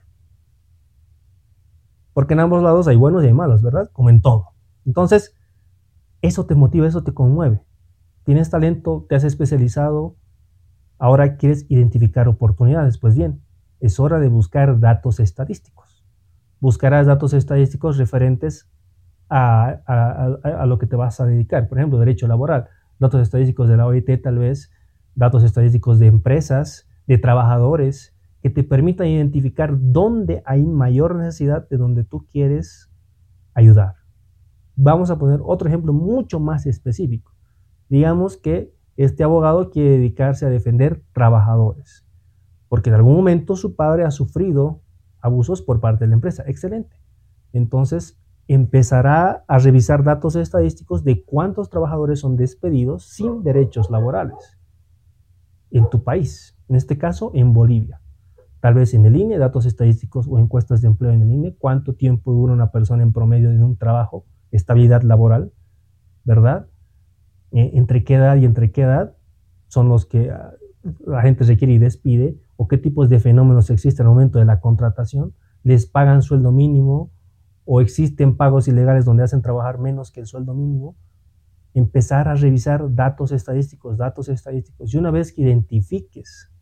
Porque 2.13 2.35
en 2.35 2.41
ambos 2.41 2.63
lados 2.63 2.87
hay 2.87 2.97
buenos 2.97 3.25
y 3.25 3.27
hay 3.27 3.33
malos, 3.33 3.63
¿verdad? 3.63 3.91
Como 3.93 4.09
en 4.09 4.21
todo. 4.21 4.51
Entonces, 4.87 5.35
eso 6.23 6.47
te 6.47 6.55
motiva, 6.55 6.87
eso 6.87 7.03
te 7.03 7.13
conmueve. 7.13 7.61
Tienes 8.23 8.51
talento, 8.51 9.05
te 9.09 9.17
has 9.17 9.25
especializado, 9.25 10.17
Ahora 11.01 11.39
quieres 11.39 11.65
identificar 11.71 12.29
oportunidades. 12.29 12.99
Pues 12.99 13.17
bien, 13.17 13.43
es 13.81 13.99
hora 13.99 14.19
de 14.19 14.29
buscar 14.29 14.79
datos 14.79 15.21
estadísticos. 15.21 16.05
Buscarás 16.61 17.07
datos 17.07 17.33
estadísticos 17.33 17.97
referentes 17.97 18.71
a, 19.31 20.65
lo 20.67 20.79
que 20.79 20.87
te 20.87 20.97
vas 20.97 21.21
a 21.21 21.27
dedicar. 21.27 21.69
Por 21.69 21.79
ejemplo, 21.79 21.99
derecho 21.99 22.27
laboral, 22.27 22.69
datos 22.99 23.23
estadísticos 23.23 23.69
de 23.69 23.77
la 23.77 23.87
OIT 23.87 24.23
tal 24.23 24.39
vez, 24.39 24.71
datos 25.15 25.45
estadísticos 25.45 25.99
de 25.99 26.07
empresas, 26.07 26.89
de 27.07 27.19
trabajadores, 27.19 28.15
que 28.43 28.51
te 28.51 28.65
permitan 28.65 29.07
identificar 29.07 29.75
dónde 29.79 30.43
hay 30.47 30.63
mayor 30.63 31.15
necesidad 31.15 31.69
de 31.69 31.77
donde 31.77 32.05
tú 32.05 32.27
quieres 32.31 32.91
ayudar. 33.55 33.97
Vamos 34.77 35.11
a 35.11 35.19
poner 35.19 35.41
otro 35.43 35.69
ejemplo 35.69 35.93
mucho 35.93 36.41
más 36.41 36.67
específico. 36.67 37.33
Digamos 37.89 38.37
que 38.37 38.73
este 38.97 39.25
abogado 39.25 39.71
quiere 39.71 39.91
dedicarse 39.91 40.47
a 40.47 40.51
defender 40.51 41.03
trabajadores, 41.13 42.07
porque 42.71 42.89
en 42.89 42.95
algún 42.95 43.17
momento 43.17 43.57
su 43.57 43.75
padre 43.75 44.05
ha 44.05 44.13
sufrido 44.13 44.81
abusos 45.21 45.61
por 45.61 45.81
parte 45.81 46.05
de 46.05 46.09
la 46.11 46.15
empresa. 46.15 46.45
Excelente. 46.47 46.97
Entonces 47.53 48.17
empezará 48.47 49.45
a 49.49 49.59
revisar 49.59 50.05
datos 50.05 50.37
estadísticos 50.37 51.03
de 51.03 51.25
cuántos 51.25 51.69
trabajadores 51.69 52.21
son 52.21 52.37
despedidos 52.37 53.09
sin 53.09 53.43
derechos 53.43 53.91
laborales 53.91 54.57
en 55.73 55.91
tu 55.91 56.05
país, 56.05 56.57
en 56.69 56.77
este 56.77 56.97
caso 56.97 57.33
en 57.35 57.53
Bolivia. 57.53 58.01
Tal 58.61 58.75
vez 58.75 58.95
en 58.95 59.05
el 59.05 59.17
INE, 59.17 59.39
datos 59.39 59.67
estadísticos 59.67 60.29
o 60.29 60.39
encuestas 60.39 60.81
de 60.81 60.87
empleo 60.87 61.11
en 61.11 61.23
el 61.23 61.31
INE, 61.33 61.57
cuánto 61.59 61.97
tiempo 61.97 62.33
dura 62.33 62.53
una 62.53 62.71
persona 62.71 63.03
en 63.03 63.13
promedio 63.13 63.51
en 63.51 63.65
un 63.65 63.77
trabajo, 63.79 64.27
estabilidad 64.53 65.03
laboral, 65.03 65.53
¿verdad? 66.23 66.69
Eh, 67.51 67.73
entre 67.75 68.05
qué 68.05 68.15
edad 68.15 68.37
y 68.37 68.45
entre 68.45 68.71
qué 68.71 68.83
edad 68.83 69.17
son 69.67 69.89
los 69.89 70.07
que 70.07 70.31
ah, 70.31 70.53
la 71.05 71.23
gente 71.23 71.45
requiere 71.45 71.75
y 71.75 71.79
despide, 71.79 72.37
o 72.61 72.69
qué 72.69 72.77
tipos 72.77 73.09
de 73.09 73.19
fenómenos 73.21 73.71
existen 73.71 74.05
al 74.05 74.13
momento 74.13 74.39
de 74.39 74.45
la 74.45 74.61
contratación, 74.61 75.33
les 75.63 75.87
pagan 75.87 76.21
sueldo 76.21 76.53
mínimo, 76.53 77.11
o 77.65 77.81
existen 77.81 78.37
pagos 78.37 78.69
ilegales 78.69 79.07
donde 79.07 79.23
hacen 79.23 79.41
trabajar 79.41 79.79
menos 79.79 80.11
que 80.13 80.21
el 80.21 80.27
sueldo 80.27 80.53
mínimo, 80.53 80.95
empezar 81.73 82.29
a 82.29 82.35
revisar 82.35 82.95
datos 82.95 83.33
estadísticos, 83.33 83.97
datos 83.97 84.29
estadísticos. 84.29 84.93
Y 84.93 84.99
una 84.99 85.11
vez 85.11 85.33
que 85.33 85.41
identifiques 85.41 86.53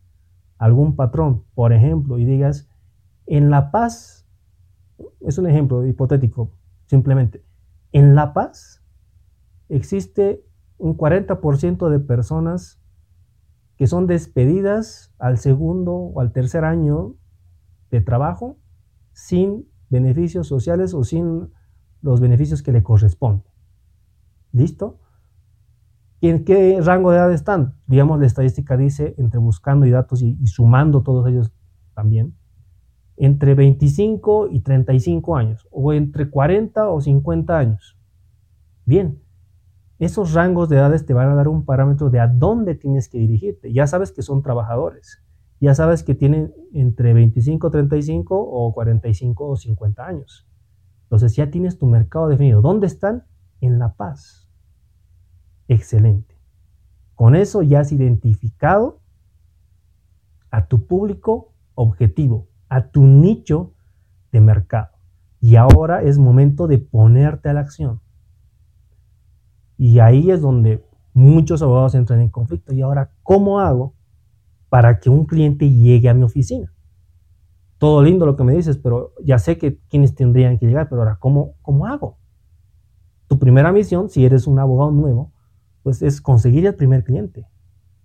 algún 0.57 0.95
patrón, 0.95 1.43
por 1.53 1.73
ejemplo, 1.73 2.17
y 2.17 2.23
digas, 2.23 2.69
en 3.25 3.49
La 3.49 3.69
Paz, 3.69 4.25
es 5.19 5.37
un 5.37 5.47
ejemplo 5.47 5.85
hipotético, 5.85 6.53
simplemente, 6.85 7.43
en 7.91 8.15
La 8.15 8.31
Paz 8.33 8.85
existe 9.67 10.45
un 10.77 10.95
40% 10.95 11.89
de 11.89 11.99
personas 11.99 12.78
que 13.79 13.87
son 13.87 14.07
despedidas 14.07 15.13
al 15.19 15.37
segundo 15.37 15.93
o 15.93 16.19
al 16.19 16.33
tercer 16.33 16.65
año 16.65 17.15
de 17.89 18.01
trabajo 18.01 18.57
sin 19.13 19.69
beneficios 19.89 20.47
sociales 20.47 20.93
o 20.93 21.05
sin 21.05 21.53
los 22.01 22.19
beneficios 22.19 22.61
que 22.61 22.73
le 22.73 22.83
corresponden. 22.83 23.49
¿Listo? 24.51 24.99
¿Y 26.19 26.27
en 26.27 26.43
qué 26.43 26.81
rango 26.81 27.11
de 27.11 27.19
edad 27.19 27.31
están? 27.31 27.77
Digamos, 27.87 28.19
la 28.19 28.25
estadística 28.25 28.75
dice, 28.75 29.15
entre 29.17 29.39
buscando 29.39 29.85
y 29.85 29.91
datos 29.91 30.21
y, 30.21 30.37
y 30.41 30.47
sumando 30.47 31.01
todos 31.01 31.25
ellos 31.29 31.53
también, 31.93 32.35
entre 33.15 33.55
25 33.55 34.49
y 34.51 34.59
35 34.59 35.37
años, 35.37 35.65
o 35.71 35.93
entre 35.93 36.29
40 36.29 36.89
o 36.89 36.99
50 36.99 37.57
años. 37.57 37.97
Bien, 38.83 39.23
esos 39.99 40.33
rangos 40.33 40.69
de 40.69 40.77
edades 40.77 41.05
te 41.05 41.13
van 41.13 41.29
a 41.29 41.35
dar 41.35 41.49
un 41.49 41.65
parámetro 41.65 42.09
de 42.09 42.21
a 42.21 42.27
dónde 42.27 42.73
tienes 42.73 43.09
que 43.09 43.19
dirigirte. 43.19 43.73
Ya 43.73 43.85
sabes 43.85 44.13
que 44.13 44.21
son 44.21 44.41
trabajadores, 44.41 45.21
ya 45.59 45.75
sabes 45.75 46.03
que 46.03 46.15
tienen 46.15 46.53
entre 46.73 47.13
25, 47.13 47.69
35 47.69 48.35
o 48.39 48.73
45 48.73 49.47
o 49.47 49.55
50 49.57 50.05
años. 50.05 50.47
Entonces 51.03 51.35
ya 51.35 51.51
tienes 51.51 51.77
tu 51.77 51.85
mercado 51.85 52.29
definido. 52.29 52.61
¿Dónde 52.61 52.87
están? 52.87 53.25
En 53.59 53.77
La 53.77 53.93
Paz. 53.95 54.49
Excelente. 55.67 56.39
Con 57.15 57.35
eso 57.35 57.61
ya 57.61 57.81
has 57.81 57.91
identificado 57.91 59.01
a 60.49 60.67
tu 60.67 60.87
público 60.87 61.51
objetivo, 61.75 62.47
a 62.69 62.87
tu 62.87 63.03
nicho 63.03 63.73
de 64.31 64.39
mercado. 64.39 64.91
Y 65.41 65.57
ahora 65.57 66.03
es 66.03 66.17
momento 66.17 66.67
de 66.67 66.77
ponerte 66.77 67.49
a 67.49 67.53
la 67.53 67.61
acción. 67.61 68.01
Y 69.79 69.99
ahí 69.99 70.29
es 70.29 70.41
donde 70.41 70.83
muchos 71.13 71.61
abogados 71.61 71.95
entran 71.95 72.19
en 72.19 72.27
conflicto. 72.27 72.73
Y 72.73 72.81
ahora, 72.81 73.11
¿cómo 73.23 73.61
hago 73.61 73.93
para 74.67 74.99
que 74.99 75.09
un 75.09 75.25
cliente 75.25 75.71
llegue 75.71 76.09
a 76.09 76.13
mi 76.13 76.23
oficina? 76.23 76.73
Todo 77.77 78.03
lindo 78.03 78.25
lo 78.25 78.35
que 78.35 78.43
me 78.43 78.53
dices, 78.53 78.77
pero 78.77 79.13
ya 79.23 79.39
sé 79.39 79.57
que 79.57 79.79
quienes 79.89 80.15
tendrían 80.15 80.57
que 80.57 80.67
llegar, 80.67 80.89
pero 80.89 81.01
ahora, 81.01 81.15
¿cómo, 81.17 81.53
cómo 81.61 81.85
hago? 81.85 82.17
Tu 83.27 83.39
primera 83.39 83.71
misión, 83.71 84.09
si 84.09 84.25
eres 84.25 84.47
un 84.47 84.59
abogado 84.59 84.91
nuevo, 84.91 85.31
pues 85.81 86.01
es 86.01 86.19
conseguir 86.19 86.65
el 86.65 86.75
primer 86.75 87.05
cliente, 87.05 87.47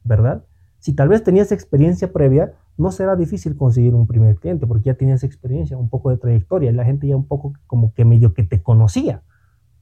¿verdad? 0.04 0.44
Si 0.78 0.92
tal 0.92 1.08
vez 1.08 1.24
tenías 1.24 1.50
experiencia 1.50 2.12
previa, 2.12 2.54
no 2.76 2.92
será 2.92 3.16
difícil 3.16 3.56
conseguir 3.56 3.96
un 3.96 4.06
primer 4.06 4.36
cliente 4.36 4.64
porque 4.64 4.84
ya 4.90 4.94
tenías 4.94 5.24
experiencia, 5.24 5.76
un 5.76 5.88
poco 5.88 6.10
de 6.10 6.18
trayectoria, 6.18 6.70
y 6.70 6.74
la 6.74 6.84
gente 6.84 7.08
ya 7.08 7.16
un 7.16 7.26
poco 7.26 7.54
como 7.66 7.92
que 7.94 8.04
medio 8.04 8.32
que 8.32 8.44
te 8.44 8.62
conocía, 8.62 9.24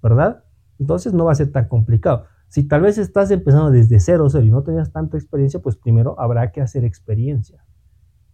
¿verdad? 0.02 0.44
Entonces 0.78 1.12
no 1.12 1.26
va 1.26 1.32
a 1.32 1.36
ser 1.36 1.52
tan 1.52 1.68
complicado. 1.68 2.24
Si 2.48 2.64
tal 2.68 2.82
vez 2.82 2.98
estás 2.98 3.30
empezando 3.30 3.70
desde 3.70 3.98
cero, 3.98 4.28
cero 4.28 4.44
y 4.44 4.50
no 4.50 4.62
tenías 4.62 4.92
tanta 4.92 5.16
experiencia, 5.16 5.60
pues 5.60 5.76
primero 5.76 6.20
habrá 6.20 6.52
que 6.52 6.60
hacer 6.60 6.84
experiencia. 6.84 7.64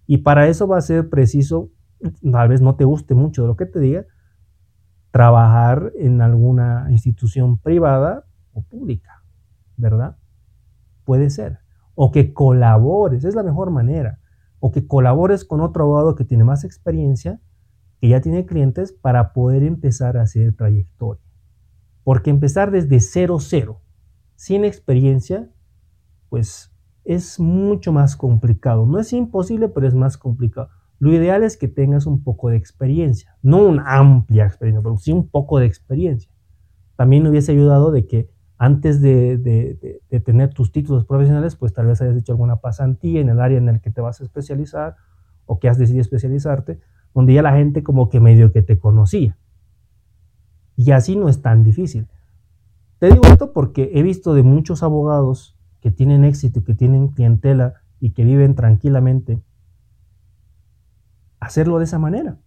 Y 0.06 0.18
para 0.18 0.48
eso 0.48 0.66
va 0.66 0.78
a 0.78 0.80
ser 0.80 1.08
preciso, 1.08 1.70
tal 2.32 2.48
vez 2.48 2.60
no 2.60 2.74
te 2.74 2.84
guste 2.84 3.14
mucho 3.14 3.42
de 3.42 3.48
lo 3.48 3.56
que 3.56 3.66
te 3.66 3.78
diga, 3.78 4.06
trabajar 5.10 5.92
en 5.98 6.20
alguna 6.20 6.86
institución 6.90 7.58
privada 7.58 8.24
o 8.52 8.62
pública, 8.62 9.22
¿verdad? 9.76 10.16
Puede 11.04 11.30
ser. 11.30 11.58
O 11.94 12.10
que 12.10 12.32
colabores, 12.32 13.24
es 13.24 13.34
la 13.34 13.42
mejor 13.42 13.70
manera. 13.70 14.18
O 14.60 14.72
que 14.72 14.86
colabores 14.86 15.44
con 15.44 15.60
otro 15.60 15.84
abogado 15.84 16.14
que 16.14 16.24
tiene 16.24 16.44
más 16.44 16.64
experiencia, 16.64 17.40
que 18.00 18.08
ya 18.08 18.20
tiene 18.20 18.46
clientes, 18.46 18.92
para 18.92 19.32
poder 19.32 19.62
empezar 19.62 20.16
a 20.16 20.22
hacer 20.22 20.54
trayectoria. 20.56 21.27
Porque 22.08 22.30
empezar 22.30 22.70
desde 22.70 23.00
cero, 23.00 23.36
cero, 23.38 23.82
sin 24.34 24.64
experiencia, 24.64 25.50
pues 26.30 26.74
es 27.04 27.38
mucho 27.38 27.92
más 27.92 28.16
complicado. 28.16 28.86
No 28.86 28.98
es 28.98 29.12
imposible, 29.12 29.68
pero 29.68 29.86
es 29.86 29.94
más 29.94 30.16
complicado. 30.16 30.70
Lo 30.98 31.12
ideal 31.12 31.42
es 31.42 31.58
que 31.58 31.68
tengas 31.68 32.06
un 32.06 32.24
poco 32.24 32.48
de 32.48 32.56
experiencia, 32.56 33.36
no 33.42 33.58
una 33.58 33.98
amplia 33.98 34.46
experiencia, 34.46 34.82
pero 34.82 34.96
sí 34.96 35.12
un 35.12 35.28
poco 35.28 35.58
de 35.58 35.66
experiencia. 35.66 36.32
También 36.96 37.26
hubiese 37.26 37.52
ayudado 37.52 37.92
de 37.92 38.06
que 38.06 38.30
antes 38.56 39.02
de, 39.02 40.00
tener 40.24 40.54
tus 40.54 40.72
títulos 40.72 41.04
profesionales, 41.04 41.56
pues 41.56 41.74
tal 41.74 41.88
vez 41.88 42.00
hayas 42.00 42.16
hecho 42.16 42.32
alguna 42.32 42.56
pasantía 42.56 43.20
en 43.20 43.28
el 43.28 43.38
área 43.38 43.58
en 43.58 43.68
el 43.68 43.82
que 43.82 43.90
te 43.90 44.00
vas 44.00 44.22
a 44.22 44.24
especializar 44.24 44.96
o 45.44 45.58
que 45.58 45.68
has 45.68 45.76
decidido 45.76 46.00
especializarte, 46.00 46.80
donde 47.12 47.34
ya 47.34 47.42
la 47.42 47.52
gente 47.52 47.82
como 47.82 48.08
que 48.08 48.18
medio 48.18 48.50
que 48.50 48.62
te 48.62 48.78
conocía. 48.78 49.36
Y 50.78 50.92
así 50.92 51.16
no 51.16 51.28
es 51.28 51.42
tan 51.42 51.64
difícil. 51.64 52.06
Te 53.00 53.10
digo 53.10 53.22
esto 53.26 53.52
porque 53.52 53.90
he 53.94 54.02
visto 54.04 54.32
de 54.32 54.44
muchos 54.44 54.84
abogados 54.84 55.58
que 55.80 55.90
tienen 55.90 56.24
éxito, 56.24 56.62
que 56.62 56.72
tienen 56.72 57.08
clientela 57.08 57.74
y 57.98 58.12
que 58.12 58.22
viven 58.22 58.54
tranquilamente 58.54 59.42
hacerlo 61.40 61.78
de 61.78 61.84
esa 61.84 61.98
manera. 61.98 62.38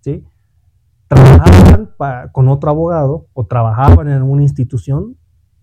¿sí? 0.00 0.24
Trabajaban 1.08 1.90
con 2.32 2.48
otro 2.48 2.70
abogado 2.70 3.26
o 3.34 3.44
trabajaban 3.44 4.08
en 4.08 4.14
alguna 4.14 4.42
institución, 4.42 5.18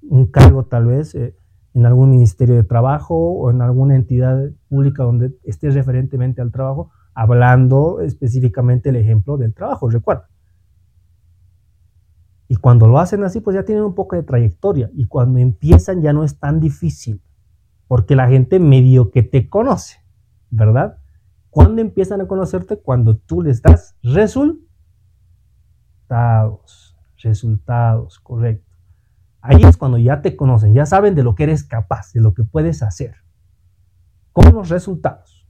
un 0.08 0.28
cargo 0.28 0.66
tal 0.66 0.86
vez 0.86 1.16
eh, 1.16 1.36
en 1.74 1.88
algún 1.88 2.12
ministerio 2.12 2.54
de 2.54 2.63
trabajo 2.63 3.16
o 3.16 3.50
en 3.50 3.63
alguna 3.63 3.96
entidad 3.96 4.51
pública 4.70 5.01
donde 5.01 5.36
esté 5.44 5.72
referentemente 5.72 6.40
al 6.40 6.51
trabajo, 6.51 6.92
hablando 7.16 8.00
específicamente 8.00 8.90
el 8.90 8.98
ejemplo 8.98 9.38
del 9.38 9.56
trabajo, 9.56 9.90
recuerda. 9.90 10.31
Y 12.51 12.58
cuando 12.58 12.86
lo 12.86 13.00
hacen 13.00 13.24
así, 13.24 13.39
pues 13.39 13.55
ya 13.55 13.63
tienen 13.63 13.86
un 13.86 13.96
poco 13.96 14.17
de 14.17 14.24
trayectoria. 14.24 14.91
Y 14.93 15.05
cuando 15.05 15.39
empiezan 15.39 16.01
ya 16.01 16.12
no 16.12 16.25
es 16.25 16.38
tan 16.38 16.60
difícil, 16.60 17.22
porque 17.88 18.13
la 18.13 18.27
gente 18.27 18.60
medio 18.60 19.10
que 19.10 19.24
te 19.24 19.48
conoce, 19.48 20.03
¿verdad? 20.50 20.98
¿Cuándo 21.50 21.81
empiezan 21.81 22.20
a 22.20 22.27
conocerte? 22.27 22.75
Cuando 22.75 23.15
tú 23.15 23.41
les 23.41 23.62
das 23.62 23.96
resultados. 24.03 24.67
Resultados, 27.24 28.20
correcto. 28.20 28.75
Ahí 29.39 29.63
es 29.63 29.77
cuando 29.77 29.98
ya 29.98 30.22
te 30.22 30.36
conocen, 30.36 30.74
ya 30.74 30.86
saben 30.86 31.15
de 31.15 31.24
lo 31.24 31.36
que 31.36 31.43
eres 31.43 31.63
capaz, 31.63 32.12
de 32.12 32.20
lo 32.20 32.34
que 32.34 32.43
puedes 32.43 32.84
hacer. 32.84 33.15
Con 34.34 34.53
los 34.53 34.67
resultados. 34.67 35.48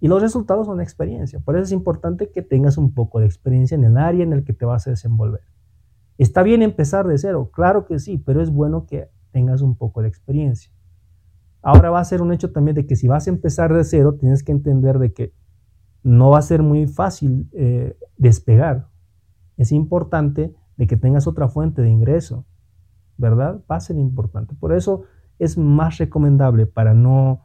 Y 0.00 0.08
los 0.08 0.22
resultados 0.22 0.68
son 0.68 0.80
experiencia. 0.80 1.38
Por 1.38 1.54
eso 1.54 1.64
es 1.64 1.72
importante 1.72 2.30
que 2.30 2.40
tengas 2.40 2.78
un 2.78 2.94
poco 2.94 3.20
de 3.20 3.26
experiencia 3.26 3.74
en 3.74 3.84
el 3.84 3.98
área 3.98 4.22
en 4.22 4.32
el 4.32 4.42
que 4.42 4.54
te 4.54 4.64
vas 4.64 4.86
a 4.86 4.90
desenvolver. 4.90 5.42
¿Está 6.18 6.42
bien 6.42 6.62
empezar 6.62 7.06
de 7.06 7.18
cero? 7.18 7.50
Claro 7.52 7.86
que 7.86 7.98
sí, 7.98 8.18
pero 8.18 8.40
es 8.42 8.50
bueno 8.50 8.86
que 8.86 9.08
tengas 9.32 9.60
un 9.60 9.76
poco 9.76 10.02
de 10.02 10.08
experiencia. 10.08 10.72
Ahora 11.62 11.90
va 11.90 12.00
a 12.00 12.04
ser 12.04 12.22
un 12.22 12.32
hecho 12.32 12.52
también 12.52 12.74
de 12.74 12.86
que 12.86 12.96
si 12.96 13.08
vas 13.08 13.26
a 13.26 13.30
empezar 13.30 13.74
de 13.74 13.84
cero, 13.84 14.14
tienes 14.14 14.42
que 14.42 14.52
entender 14.52 14.98
de 14.98 15.12
que 15.12 15.34
no 16.02 16.30
va 16.30 16.38
a 16.38 16.42
ser 16.42 16.62
muy 16.62 16.86
fácil 16.86 17.50
eh, 17.52 17.98
despegar. 18.16 18.88
Es 19.56 19.72
importante 19.72 20.54
de 20.76 20.86
que 20.86 20.96
tengas 20.96 21.26
otra 21.26 21.48
fuente 21.48 21.82
de 21.82 21.90
ingreso, 21.90 22.46
¿verdad? 23.16 23.60
Va 23.70 23.76
a 23.76 23.80
ser 23.80 23.96
importante. 23.96 24.54
Por 24.54 24.72
eso 24.72 25.02
es 25.38 25.58
más 25.58 25.98
recomendable 25.98 26.66
para 26.66 26.94
no, 26.94 27.42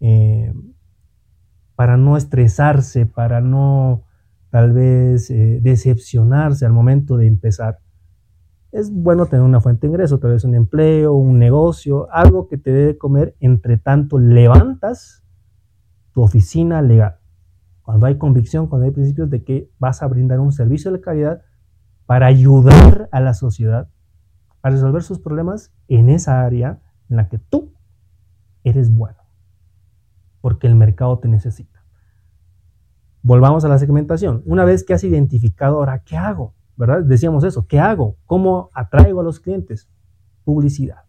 eh, 0.00 0.52
para 1.74 1.96
no 1.96 2.16
estresarse, 2.16 3.06
para 3.06 3.40
no 3.40 4.04
tal 4.50 4.72
vez 4.72 5.30
eh, 5.30 5.58
decepcionarse 5.62 6.64
al 6.64 6.72
momento 6.72 7.16
de 7.16 7.26
empezar, 7.26 7.80
es 8.74 8.92
bueno 8.92 9.26
tener 9.26 9.44
una 9.44 9.60
fuente 9.60 9.86
de 9.86 9.92
ingreso, 9.92 10.18
tal 10.18 10.32
vez 10.32 10.42
un 10.42 10.56
empleo, 10.56 11.12
un 11.12 11.38
negocio, 11.38 12.08
algo 12.10 12.48
que 12.48 12.58
te 12.58 12.72
debe 12.72 12.98
comer 12.98 13.36
entre 13.38 13.78
tanto 13.78 14.18
levantas 14.18 15.22
tu 16.10 16.22
oficina 16.22 16.82
legal. 16.82 17.20
Cuando 17.82 18.06
hay 18.06 18.18
convicción, 18.18 18.66
cuando 18.66 18.86
hay 18.86 18.90
principios 18.90 19.30
de 19.30 19.44
que 19.44 19.70
vas 19.78 20.02
a 20.02 20.08
brindar 20.08 20.40
un 20.40 20.50
servicio 20.50 20.90
de 20.90 21.00
calidad 21.00 21.42
para 22.04 22.26
ayudar 22.26 23.08
a 23.12 23.20
la 23.20 23.34
sociedad 23.34 23.88
a 24.60 24.70
resolver 24.70 25.04
sus 25.04 25.20
problemas 25.20 25.72
en 25.86 26.08
esa 26.08 26.42
área 26.42 26.80
en 27.08 27.16
la 27.16 27.28
que 27.28 27.38
tú 27.38 27.74
eres 28.64 28.92
bueno, 28.92 29.22
porque 30.40 30.66
el 30.66 30.74
mercado 30.74 31.20
te 31.20 31.28
necesita. 31.28 31.84
Volvamos 33.22 33.64
a 33.64 33.68
la 33.68 33.78
segmentación. 33.78 34.42
Una 34.46 34.64
vez 34.64 34.82
que 34.82 34.94
has 34.94 35.04
identificado, 35.04 35.76
ahora, 35.76 36.00
¿qué 36.00 36.16
hago? 36.16 36.54
¿Verdad? 36.76 37.02
Decíamos 37.02 37.44
eso, 37.44 37.66
¿qué 37.66 37.78
hago? 37.78 38.16
¿Cómo 38.26 38.70
atraigo 38.74 39.20
a 39.20 39.24
los 39.24 39.40
clientes? 39.40 39.88
Publicidad. 40.44 41.04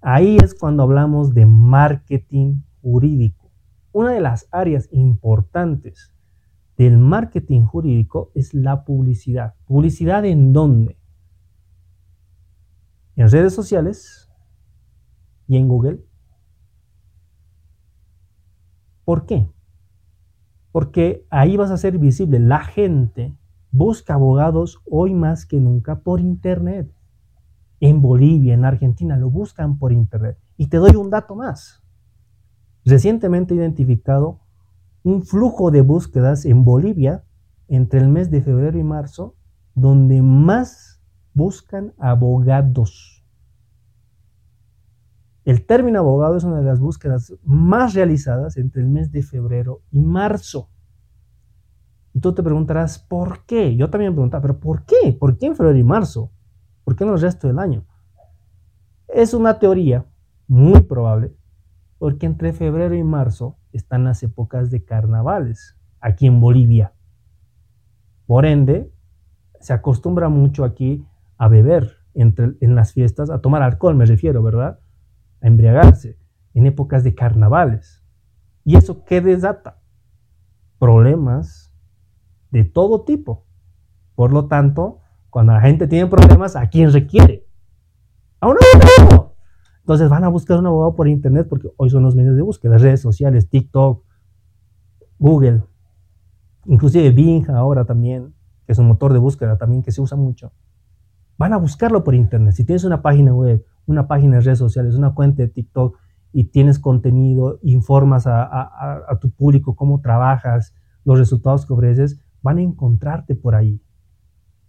Ahí 0.00 0.36
es 0.36 0.54
cuando 0.54 0.82
hablamos 0.82 1.34
de 1.34 1.46
marketing 1.46 2.60
jurídico. 2.82 3.50
Una 3.92 4.12
de 4.12 4.20
las 4.20 4.46
áreas 4.50 4.88
importantes 4.92 6.12
del 6.76 6.98
marketing 6.98 7.62
jurídico 7.62 8.30
es 8.34 8.54
la 8.54 8.84
publicidad. 8.84 9.54
¿Publicidad 9.66 10.24
en 10.24 10.52
dónde? 10.52 10.98
En 13.16 13.30
redes 13.30 13.54
sociales 13.54 14.30
y 15.48 15.56
en 15.56 15.68
Google. 15.68 16.04
¿Por 19.04 19.24
qué? 19.24 19.48
Porque 20.72 21.26
ahí 21.30 21.56
vas 21.56 21.70
a 21.70 21.78
ser 21.78 21.98
visible. 21.98 22.38
La 22.38 22.62
gente 22.62 23.34
busca 23.76 24.14
abogados 24.14 24.80
hoy 24.90 25.14
más 25.14 25.46
que 25.46 25.60
nunca 25.60 26.00
por 26.00 26.20
Internet. 26.20 26.90
En 27.80 28.00
Bolivia, 28.00 28.54
en 28.54 28.64
Argentina, 28.64 29.16
lo 29.16 29.30
buscan 29.30 29.78
por 29.78 29.92
Internet. 29.92 30.38
Y 30.56 30.68
te 30.68 30.78
doy 30.78 30.96
un 30.96 31.10
dato 31.10 31.34
más. 31.34 31.82
Recientemente 32.84 33.54
he 33.54 33.56
identificado 33.56 34.40
un 35.02 35.22
flujo 35.22 35.70
de 35.70 35.82
búsquedas 35.82 36.44
en 36.44 36.64
Bolivia 36.64 37.24
entre 37.68 38.00
el 38.00 38.08
mes 38.08 38.30
de 38.30 38.42
febrero 38.42 38.78
y 38.78 38.82
marzo, 38.82 39.34
donde 39.74 40.22
más 40.22 41.00
buscan 41.34 41.92
abogados. 41.98 43.24
El 45.44 45.64
término 45.64 46.00
abogado 46.00 46.36
es 46.36 46.44
una 46.44 46.58
de 46.58 46.64
las 46.64 46.80
búsquedas 46.80 47.34
más 47.44 47.94
realizadas 47.94 48.56
entre 48.56 48.82
el 48.82 48.88
mes 48.88 49.12
de 49.12 49.22
febrero 49.22 49.82
y 49.90 50.00
marzo. 50.00 50.70
Tú 52.20 52.34
te 52.34 52.42
preguntarás, 52.42 52.98
¿por 52.98 53.44
qué? 53.44 53.76
Yo 53.76 53.90
también 53.90 54.12
me 54.12 54.16
preguntaba, 54.16 54.42
¿pero 54.42 54.58
por 54.58 54.84
qué? 54.84 55.12
¿Por 55.12 55.38
qué 55.38 55.46
en 55.46 55.56
febrero 55.56 55.78
y 55.78 55.84
marzo? 55.84 56.32
¿Por 56.84 56.96
qué 56.96 57.04
no 57.04 57.14
el 57.14 57.20
resto 57.20 57.46
del 57.46 57.58
año? 57.58 57.84
Es 59.08 59.34
una 59.34 59.58
teoría 59.58 60.06
muy 60.46 60.80
probable, 60.82 61.34
porque 61.98 62.26
entre 62.26 62.52
febrero 62.52 62.94
y 62.94 63.02
marzo 63.02 63.58
están 63.72 64.04
las 64.04 64.22
épocas 64.22 64.70
de 64.70 64.84
carnavales 64.84 65.76
aquí 66.00 66.26
en 66.26 66.40
Bolivia. 66.40 66.94
Por 68.26 68.46
ende, 68.46 68.92
se 69.60 69.72
acostumbra 69.72 70.28
mucho 70.28 70.64
aquí 70.64 71.04
a 71.38 71.48
beber 71.48 71.96
entre, 72.14 72.56
en 72.60 72.74
las 72.74 72.92
fiestas, 72.92 73.30
a 73.30 73.40
tomar 73.40 73.62
alcohol, 73.62 73.94
me 73.94 74.06
refiero, 74.06 74.42
¿verdad? 74.42 74.80
A 75.42 75.46
embriagarse 75.46 76.18
en 76.54 76.66
épocas 76.66 77.04
de 77.04 77.14
carnavales. 77.14 78.02
¿Y 78.64 78.76
eso 78.76 79.04
qué 79.04 79.20
desata? 79.20 79.80
Problemas 80.78 81.65
de 82.56 82.64
todo 82.64 83.02
tipo. 83.02 83.44
Por 84.14 84.32
lo 84.32 84.46
tanto, 84.46 85.00
cuando 85.28 85.52
la 85.52 85.60
gente 85.60 85.86
tiene 85.86 86.06
problemas, 86.06 86.56
¿a 86.56 86.66
quién 86.70 86.90
requiere? 86.90 87.46
A 88.40 88.48
un 88.48 88.56
abogado. 88.56 89.34
Entonces 89.80 90.08
van 90.08 90.24
a 90.24 90.28
buscar 90.28 90.58
un 90.58 90.66
abogado 90.66 90.96
por 90.96 91.06
internet 91.06 91.46
porque 91.50 91.68
hoy 91.76 91.90
son 91.90 92.02
los 92.02 92.16
medios 92.16 92.34
de 92.34 92.40
búsqueda, 92.40 92.72
las 92.72 92.82
redes 92.82 93.02
sociales, 93.02 93.50
TikTok, 93.50 94.02
Google, 95.18 95.64
inclusive 96.64 97.10
Bing 97.10 97.48
ahora 97.50 97.84
también, 97.84 98.34
que 98.64 98.72
es 98.72 98.78
un 98.78 98.88
motor 98.88 99.12
de 99.12 99.18
búsqueda 99.18 99.58
también 99.58 99.82
que 99.82 99.92
se 99.92 100.00
usa 100.00 100.16
mucho. 100.16 100.52
Van 101.36 101.52
a 101.52 101.58
buscarlo 101.58 102.02
por 102.04 102.14
internet. 102.14 102.54
Si 102.54 102.64
tienes 102.64 102.84
una 102.84 103.02
página 103.02 103.34
web, 103.34 103.64
una 103.84 104.08
página 104.08 104.36
de 104.36 104.42
redes 104.42 104.58
sociales, 104.58 104.94
una 104.94 105.12
cuenta 105.12 105.42
de 105.42 105.48
TikTok 105.48 105.98
y 106.32 106.44
tienes 106.44 106.78
contenido, 106.78 107.58
informas 107.62 108.26
a, 108.26 108.44
a 109.12 109.18
tu 109.20 109.30
público 109.30 109.76
cómo 109.76 110.00
trabajas, 110.00 110.74
los 111.04 111.18
resultados 111.18 111.66
que 111.66 111.72
ofreces, 111.72 112.18
van 112.46 112.58
a 112.58 112.62
encontrarte 112.62 113.34
por 113.34 113.56
ahí. 113.56 113.82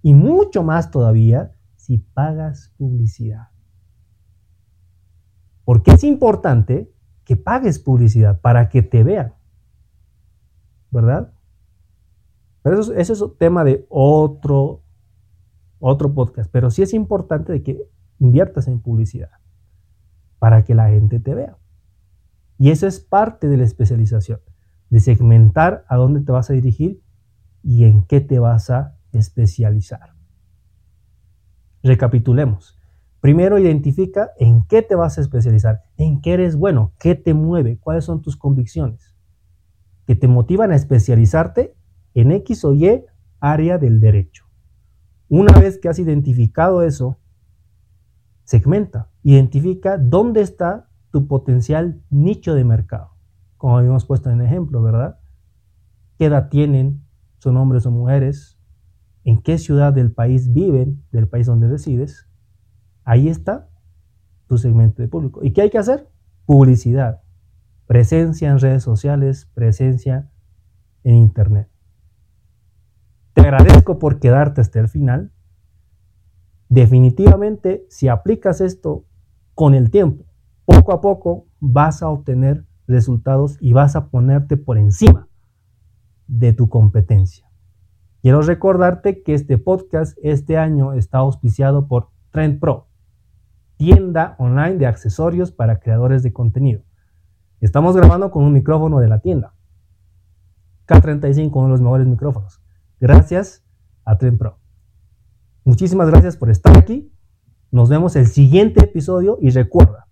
Y 0.01 0.15
mucho 0.15 0.63
más 0.63 0.89
todavía 0.89 1.53
si 1.75 1.99
pagas 1.99 2.73
publicidad. 2.75 3.49
Porque 5.63 5.91
es 5.91 6.03
importante 6.03 6.91
que 7.23 7.35
pagues 7.35 7.77
publicidad 7.77 8.41
para 8.41 8.67
que 8.69 8.81
te 8.81 9.03
vean. 9.03 9.35
¿Verdad? 10.89 11.31
Pero 12.63 12.79
eso, 12.79 12.93
es 12.93 13.21
un 13.21 13.37
tema 13.37 13.63
de 13.63 13.85
otro, 13.89 14.81
otro 15.79 16.11
podcast. 16.15 16.49
Pero 16.51 16.71
sí 16.71 16.81
es 16.81 16.95
importante 16.95 17.51
de 17.51 17.61
que 17.61 17.79
inviertas 18.17 18.67
en 18.67 18.79
publicidad 18.79 19.29
para 20.39 20.63
que 20.63 20.73
la 20.73 20.89
gente 20.89 21.19
te 21.19 21.35
vea. 21.35 21.57
Y 22.57 22.71
eso 22.71 22.87
es 22.87 22.99
parte 22.99 23.47
de 23.47 23.57
la 23.57 23.65
especialización, 23.65 24.39
de 24.89 24.99
segmentar 24.99 25.85
a 25.87 25.95
dónde 25.95 26.21
te 26.21 26.31
vas 26.31 26.49
a 26.49 26.53
dirigir 26.53 27.03
y 27.67 27.83
en 27.83 28.03
qué 28.03 28.21
te 28.21 28.39
vas 28.39 28.69
a 28.69 28.95
especializar. 29.11 30.13
Recapitulemos. 31.83 32.79
Primero 33.19 33.59
identifica 33.59 34.31
en 34.37 34.65
qué 34.67 34.81
te 34.81 34.95
vas 34.95 35.17
a 35.17 35.21
especializar, 35.21 35.83
en 35.97 36.21
qué 36.21 36.35
eres 36.35 36.55
bueno, 36.55 36.93
qué 36.97 37.13
te 37.13 37.33
mueve, 37.33 37.77
cuáles 37.77 38.05
son 38.05 38.21
tus 38.21 38.37
convicciones, 38.37 39.13
que 40.05 40.15
te 40.15 40.29
motivan 40.29 40.71
a 40.71 40.77
especializarte 40.77 41.75
en 42.13 42.31
X 42.31 42.63
o 42.63 42.73
Y 42.73 43.03
área 43.41 43.77
del 43.77 43.99
derecho. 43.99 44.45
Una 45.27 45.59
vez 45.59 45.77
que 45.77 45.89
has 45.89 45.99
identificado 45.99 46.83
eso, 46.83 47.19
segmenta, 48.45 49.09
identifica 49.23 49.97
dónde 49.97 50.39
está 50.39 50.89
tu 51.11 51.27
potencial 51.27 52.01
nicho 52.09 52.55
de 52.55 52.63
mercado, 52.63 53.09
como 53.57 53.77
habíamos 53.77 54.05
puesto 54.05 54.29
en 54.29 54.39
el 54.39 54.45
ejemplo, 54.45 54.81
¿verdad? 54.81 55.19
¿Qué 56.17 56.27
edad 56.27 56.47
tienen? 56.47 57.06
¿Son 57.47 57.55
hombres 57.55 57.85
o 57.85 57.91
mujeres? 57.91 58.59
¿En 59.23 59.41
qué 59.41 59.57
ciudad 59.57 59.93
del 59.93 60.11
país 60.11 60.51
viven, 60.51 61.05
del 61.13 61.29
país 61.29 61.47
donde 61.47 61.69
resides? 61.69 62.27
Ahí 63.05 63.29
está 63.29 63.69
tu 64.47 64.57
segmento 64.57 65.01
de 65.01 65.07
público. 65.07 65.41
¿Y 65.41 65.53
qué 65.53 65.61
hay 65.61 65.69
que 65.69 65.77
hacer? 65.77 66.09
Publicidad, 66.45 67.21
presencia 67.85 68.49
en 68.49 68.59
redes 68.59 68.83
sociales, 68.83 69.49
presencia 69.53 70.29
en 71.05 71.15
Internet. 71.15 71.69
Te 73.33 73.43
agradezco 73.43 73.97
por 73.97 74.19
quedarte 74.19 74.59
hasta 74.59 74.81
el 74.81 74.89
final. 74.89 75.31
Definitivamente, 76.67 77.85
si 77.87 78.09
aplicas 78.09 78.59
esto 78.59 79.05
con 79.55 79.73
el 79.73 79.89
tiempo, 79.89 80.25
poco 80.65 80.91
a 80.91 80.99
poco 80.99 81.47
vas 81.61 82.03
a 82.03 82.09
obtener 82.09 82.65
resultados 82.87 83.55
y 83.61 83.71
vas 83.71 83.95
a 83.95 84.09
ponerte 84.09 84.57
por 84.57 84.77
encima 84.77 85.29
de 86.27 86.53
tu 86.53 86.69
competencia. 86.69 87.49
Quiero 88.21 88.41
recordarte 88.41 89.23
que 89.23 89.33
este 89.33 89.57
podcast 89.57 90.17
este 90.21 90.57
año 90.57 90.93
está 90.93 91.19
auspiciado 91.19 91.87
por 91.87 92.09
Trend 92.31 92.59
Pro, 92.59 92.87
tienda 93.77 94.35
online 94.37 94.77
de 94.77 94.87
accesorios 94.87 95.51
para 95.51 95.79
creadores 95.79 96.23
de 96.23 96.33
contenido. 96.33 96.83
Estamos 97.61 97.95
grabando 97.95 98.31
con 98.31 98.43
un 98.43 98.53
micrófono 98.53 98.99
de 98.99 99.07
la 99.07 99.19
tienda. 99.19 99.53
K35, 100.87 101.51
uno 101.53 101.65
de 101.65 101.71
los 101.71 101.81
mejores 101.81 102.07
micrófonos. 102.07 102.61
Gracias 102.99 103.65
a 104.05 104.17
Trend 104.17 104.37
Pro. 104.37 104.59
Muchísimas 105.63 106.09
gracias 106.09 106.37
por 106.37 106.49
estar 106.49 106.77
aquí. 106.77 107.11
Nos 107.71 107.89
vemos 107.89 108.15
el 108.15 108.27
siguiente 108.27 108.83
episodio 108.85 109.37
y 109.41 109.49
recuerda, 109.49 110.07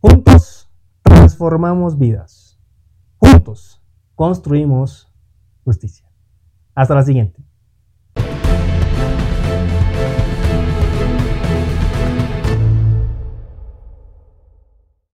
juntos 0.00 0.70
transformamos 1.02 1.98
vidas. 1.98 2.45
Construimos 4.16 5.12
justicia. 5.64 6.10
Hasta 6.74 6.94
la 6.94 7.02
siguiente. 7.02 7.45